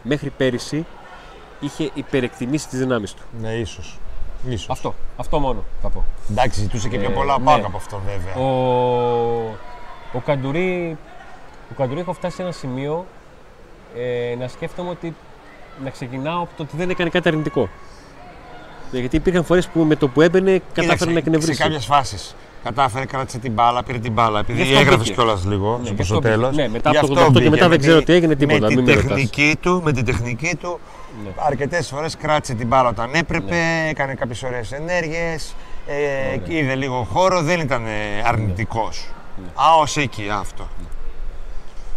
[0.02, 0.86] μέχρι πέρυσι
[1.60, 3.22] είχε υπερεκτιμήσει τις δυνάμεις του.
[3.40, 3.98] Ναι, ίσως.
[4.48, 4.70] Ίσως.
[4.70, 6.04] Αυτό, αυτό μόνο θα πω.
[6.30, 7.44] Εντάξει, ζητούσε και πιο Ε, πολλά ναι.
[7.44, 8.44] πάω από αυτό βέβαια.
[8.46, 9.56] Ο,
[10.12, 10.96] ο Καντουρί,
[11.70, 13.06] ο Καντουρί έχω φτάσει σε ένα σημείο
[13.96, 15.14] ε, να σκέφτομαι ότι
[15.84, 17.68] να ξεκινάω από το ότι δεν έκανε κάτι αρνητικό.
[18.92, 21.54] Ε, Γιατί υπήρχαν φορές που με το που έμπαινε κατάφερε να εκνευρίσει.
[21.54, 22.34] Σε κάποιες φάσεις.
[22.64, 24.40] Κατάφερε, κράτησε την μπάλα, πήρε την μπάλα.
[24.40, 25.12] Γι' Επειδή αυτό έγραφες μπήκε.
[25.12, 26.34] κιόλας λίγο Ναι, στο γι' προς αυτό το μπήκε.
[26.34, 26.56] τέλος.
[26.56, 28.82] Ναι, μετά από το 88 και μετά δεν ξέρω τι έγινε, τίποτα, Με μην τη
[28.82, 29.08] με ρωτάς.
[29.08, 30.80] τεχνική του, με τη τεχνική του
[31.24, 31.30] Ναι.
[31.36, 33.56] αρκετές φορές κράτησε την μπάλα όταν έπρεπε,
[33.88, 35.54] έκανε κάποιες ωραίες ενέργειες.
[35.86, 37.82] Ε, είδε λίγο χώρο, δεν ήταν
[38.26, 39.06] αρνητικός.
[39.42, 39.48] Ναι.
[39.54, 40.68] Α, ως εκεί αυτό.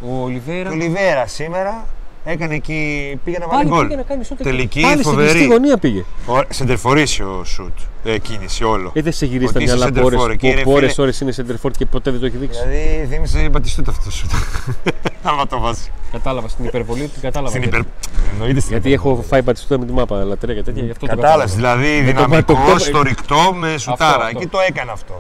[0.02, 1.86] Ο Ολιβέρα Και ο Λιβέρα σήμερα
[2.24, 3.84] έκανε εκεί, πήγε να βάλει πάλι γκολ.
[3.86, 4.42] πήγε να κάνει σούτ.
[4.44, 5.30] Τελική, πάλι στην φοβερή.
[5.32, 6.04] κλειστή γωνία πήγε.
[6.50, 8.92] Σεντερφορίσιο σουτ, ε, κίνηση όλο.
[8.94, 10.94] Ε, δεν σε γυρίσει τα Ότι είσαι μυαλά center for, που εκεί, ρε ώρες, ώρες,
[10.94, 11.04] φίλε.
[11.04, 12.60] ώρες είναι center for και ποτέ δεν το έχει δείξει.
[12.68, 14.32] Δηλαδή θύμισε Μπατιστούτα αυτό το σουτ.
[15.24, 15.90] Άμα το βάζεις.
[16.12, 17.50] Κατάλαβα στην υπερβολή την κατάλαβα.
[17.52, 18.32] Στην γιατί- υπερ...
[18.34, 21.16] Εννοείται στην Γιατί έχω φάει πατιστούτα με τη μάπα, λατρεία και τέτοια, γι' αυτό το
[21.16, 21.82] Κατάλαβες, κατάλαβα.
[21.82, 24.24] δηλαδή Με το δυναμικό, πατοκό- στο ρηκτό με σουτάρα.
[24.26, 24.38] αυτό.
[24.38, 25.20] Εκεί το έκανε αυτό.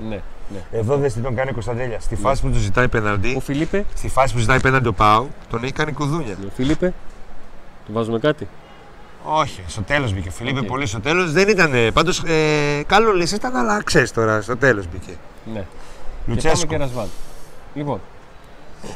[0.53, 0.77] Ναι, ναι.
[0.79, 1.99] Εδώ δεν τι τον κάνει ο Κωνσταντέλια.
[1.99, 5.29] Στη φάση που του ζητάει Ο πέναντι, Φιλίπε, στη φάση που ζητάει πέναντι ο Πάου,
[5.49, 6.37] τον έχει κάνει κουδούνια.
[6.47, 6.93] ο Φιλίπε,
[7.85, 8.47] του βάζουμε κάτι.
[9.23, 10.31] Όχι, στο τέλος μπήκε.
[10.31, 10.65] Φιλίππε, Οκ.
[10.65, 11.31] πολύ στο τέλος.
[11.31, 11.71] Δεν ήταν.
[11.93, 15.11] Πάντως, ε, καλό λύση ήταν, αλλά ξέρεις τώρα, στο τέλος μπήκε.
[15.53, 15.59] Ναι.
[15.59, 15.65] Και
[16.25, 16.67] πάμε Λουτσέσκο.
[16.67, 17.07] και Ρασβάν.
[17.73, 17.99] Λοιπόν,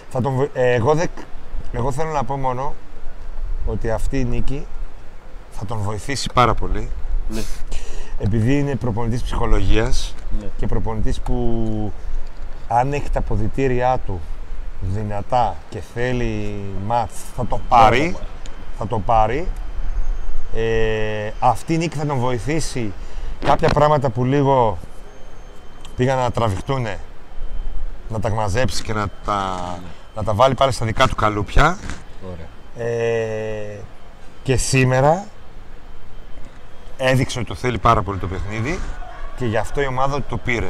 [0.10, 1.08] Θα τον, βο- ε, εγώ, δεν,
[1.72, 2.76] εγώ θέλω να πω μόνο
[3.66, 4.66] ότι αυτή η νίκη
[5.52, 6.90] θα τον βοηθήσει πάρα πολύ.
[7.30, 7.42] ναι.
[8.20, 10.48] Επειδή είναι προπονητής ψυχολογίας ναι.
[10.58, 11.92] και προπονητής που
[12.68, 14.22] αν έχει τα αποδητήριά του
[14.82, 18.16] δυνατά και θέλει μάτς θα το πάρει.
[18.78, 19.48] Θα το πάρει.
[20.56, 22.94] Ε, αυτή η νίκη θα τον βοηθήσει
[23.46, 24.78] κάποια πράγματα που λίγο
[25.96, 26.88] πήγαν να τραβηχτούν
[28.10, 29.60] να τα μαζέψει και να τα,
[30.16, 31.78] να τα βάλει πάλι στα δικά του καλούπια.
[32.24, 32.88] Ωραία.
[32.88, 33.80] Ε,
[34.44, 35.26] και σήμερα
[36.98, 38.80] έδειξε ότι το θέλει πάρα πολύ το παιχνίδι
[39.38, 40.70] και γι' αυτό η ομάδα του το πήρε.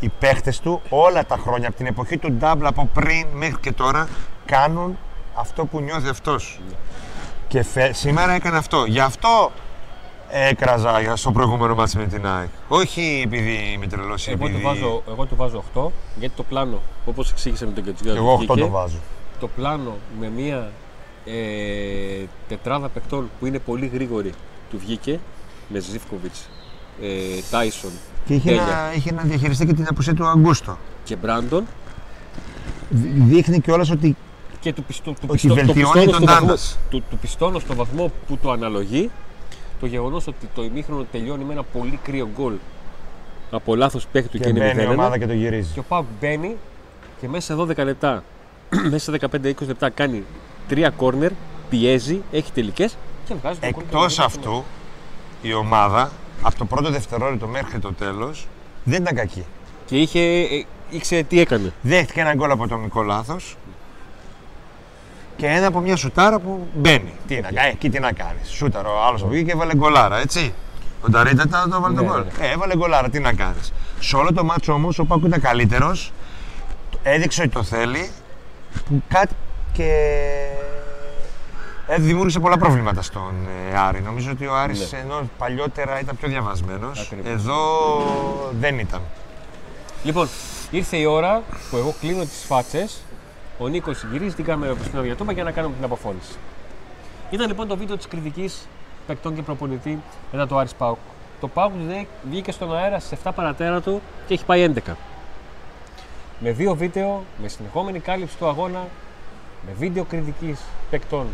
[0.00, 3.72] Οι παίχτες του όλα τα χρόνια, από την εποχή του double από πριν μέχρι και
[3.72, 4.08] τώρα,
[4.44, 4.98] κάνουν
[5.34, 6.60] αυτό που νιώθει αυτός.
[7.48, 8.84] Και φε- σήμερα έκανε αυτό.
[8.84, 9.50] Γι' αυτό
[10.30, 12.48] έκραζα για- στο προηγούμενο μάτς με την ΑΕΚ.
[12.68, 14.58] Όχι επειδή είμαι τρελός ή Εγώ, επειδή...
[14.60, 18.18] του βάζω, εγώ του βάζω 8 γιατί το πλάνο, όπως εξήγησε με τον Κατζιγκά, Και
[18.18, 18.96] εγώ 8 το βάζω.
[19.40, 20.70] το πλάνο με μια
[21.24, 24.32] ε, τετράδα παιχτών που είναι πολύ γρήγορη
[24.70, 25.20] του βγήκε
[25.68, 26.48] με Ζήφκοβιτς, ε,
[27.50, 27.90] Τάισον
[28.26, 28.64] Και είχε Τέλεια.
[28.64, 30.78] να, είχε να διαχειριστεί και την απουσία του Αγκούστο.
[31.04, 31.64] και Μπράντον
[32.90, 34.16] Δ- Δείχνει κιόλας ότι
[34.60, 36.78] και του, πιστο, του, Ότι πιστο- το βελτιώνει πιστώνω τον στο βαθμό, Ντάντας.
[36.90, 39.10] του, του πιστώνω στο βαθμό που το αναλογεί
[39.80, 42.52] το γεγονός ότι το ημίχρονο τελειώνει με ένα πολύ κρύο γκολ
[43.50, 44.90] από λάθος παίκτη του και, και είναι μπαίνει η 0-1.
[44.92, 45.70] ομάδα και το γυρίζει.
[45.72, 46.56] Και ο Πάουκ μπαίνει
[47.20, 48.22] και μέσα σε 12 λεπτά,
[48.90, 50.24] μέσα σε 15-20 λεπτά κάνει
[50.68, 51.30] τρία κόρνερ,
[51.70, 52.96] πιέζει, έχει τελικές
[53.28, 54.26] και βγάζει το γκολ και Εκτός το γκολ.
[54.26, 54.64] αυτού,
[55.42, 56.10] η ομάδα
[56.42, 58.46] από το πρώτο δευτερόλεπτο μέχρι το τέλος
[58.84, 59.44] δεν ήταν κακή.
[59.86, 61.72] Και είχε, ε, ήξερε τι έκανε.
[61.82, 63.36] Δέχτηκε ένα γκολ από το μικρό λάθο
[65.36, 67.12] και ένα από μια σουτάρα που μπαίνει.
[67.26, 68.48] Τι να κάνει, εκεί τι να κάνεις.
[68.50, 70.54] Σούταρο, ο άλλο πήγε και έβαλε γκολάρα, έτσι.
[71.02, 72.24] Ο Νταρίτα ήταν το βάλει Ναι, τον γκολ.
[72.38, 73.72] ναι, Ε, έβαλε γκολάρα, τι να κάνεις.
[74.00, 76.12] Σε όλο το μάτσο όμως ο Πάκου ήταν καλύτερος.
[77.02, 78.10] Έδειξε ότι το θέλει.
[78.88, 79.34] Που κάτι
[79.72, 79.90] και.
[81.88, 83.34] Ε, δημιούργησε πολλά προβλήματα στον
[83.72, 84.00] ε, Άρη.
[84.00, 84.98] Νομίζω ότι ο Άρης Ναι.
[84.98, 87.30] ενώ παλιότερα ήταν πιο διαβασμένος, Ακριβώς.
[87.32, 87.56] εδώ
[88.60, 89.00] δεν ήταν.
[90.04, 90.28] Λοιπόν,
[90.70, 93.00] ήρθε η ώρα που εγώ κλείνω τις φάτσες.
[93.58, 96.32] Ο Νίκος γυρίζει την κάμερα προς την Αδιατούμπα για να κάνουμε την αποφώνηση.
[97.30, 98.68] Ήταν λοιπόν το βίντεο της κριτικής
[99.06, 99.98] παικτών και προπονητή
[100.32, 100.98] μετά το Άρης Πάουκ.
[101.40, 104.96] Το Πάουκ δε- βγήκε στον αέρα στις 7 παρατέρατο και έχει πάει 11.
[106.38, 108.86] Με δύο βίντεο, με συνεχόμενη κάλυψη του αγώνα,
[109.66, 110.60] με βίντεο κριτικής
[110.90, 111.26] παικτών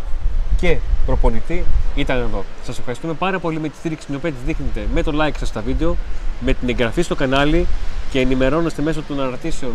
[0.63, 2.45] και προπονητή ήταν εδώ.
[2.65, 5.49] Σας ευχαριστούμε πάρα πολύ με τη στήριξη την οποία της δείχνετε με το like σας
[5.49, 5.97] στα βίντεο,
[6.41, 7.67] με την εγγραφή στο κανάλι
[8.11, 9.73] και ενημερώνεστε μέσω των αναρτήσεων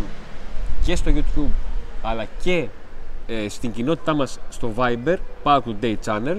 [0.85, 1.51] και στο YouTube
[2.01, 2.67] αλλά και
[3.27, 6.37] ε, στην κοινότητά μας στο Viber, Power Today Channel,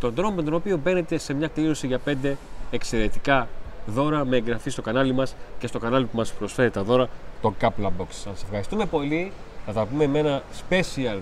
[0.00, 2.32] τον τρόπο με τον οποίο μπαίνετε σε μια κλήρωση για 5
[2.70, 3.48] εξαιρετικά
[3.86, 7.08] δώρα με εγγραφή στο κανάλι μας και στο κανάλι που μας προσφέρει τα δώρα,
[7.42, 8.06] το Capla Box.
[8.10, 9.32] Σας ευχαριστούμε πολύ.
[9.66, 11.18] Θα τα πούμε με ένα special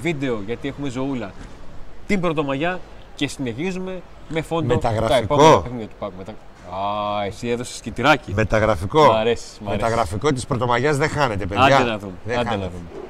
[0.00, 1.32] βίντεο γιατί έχουμε ζωούλα
[2.10, 2.80] την Πρωτομαγιά
[3.14, 5.08] και συνεχίζουμε με φόντο Μεταγραφικό.
[5.08, 6.12] τα επόμενα παιχνίδια του Πάκου.
[6.18, 6.30] Μετα...
[6.30, 8.34] Α, εσύ έδωσες κυτράκι.
[8.34, 9.04] Μεταγραφικό.
[9.04, 9.82] Μ' αρέσεις, μ' αρέσεις.
[9.82, 11.76] Μεταγραφικό της Πρωτομαγιάς δεν χάνεται, παιδιά.
[11.76, 12.12] Άντε να δούμε.
[12.24, 12.64] Δεν Άντε χάνεται.
[12.64, 13.09] να δούμε.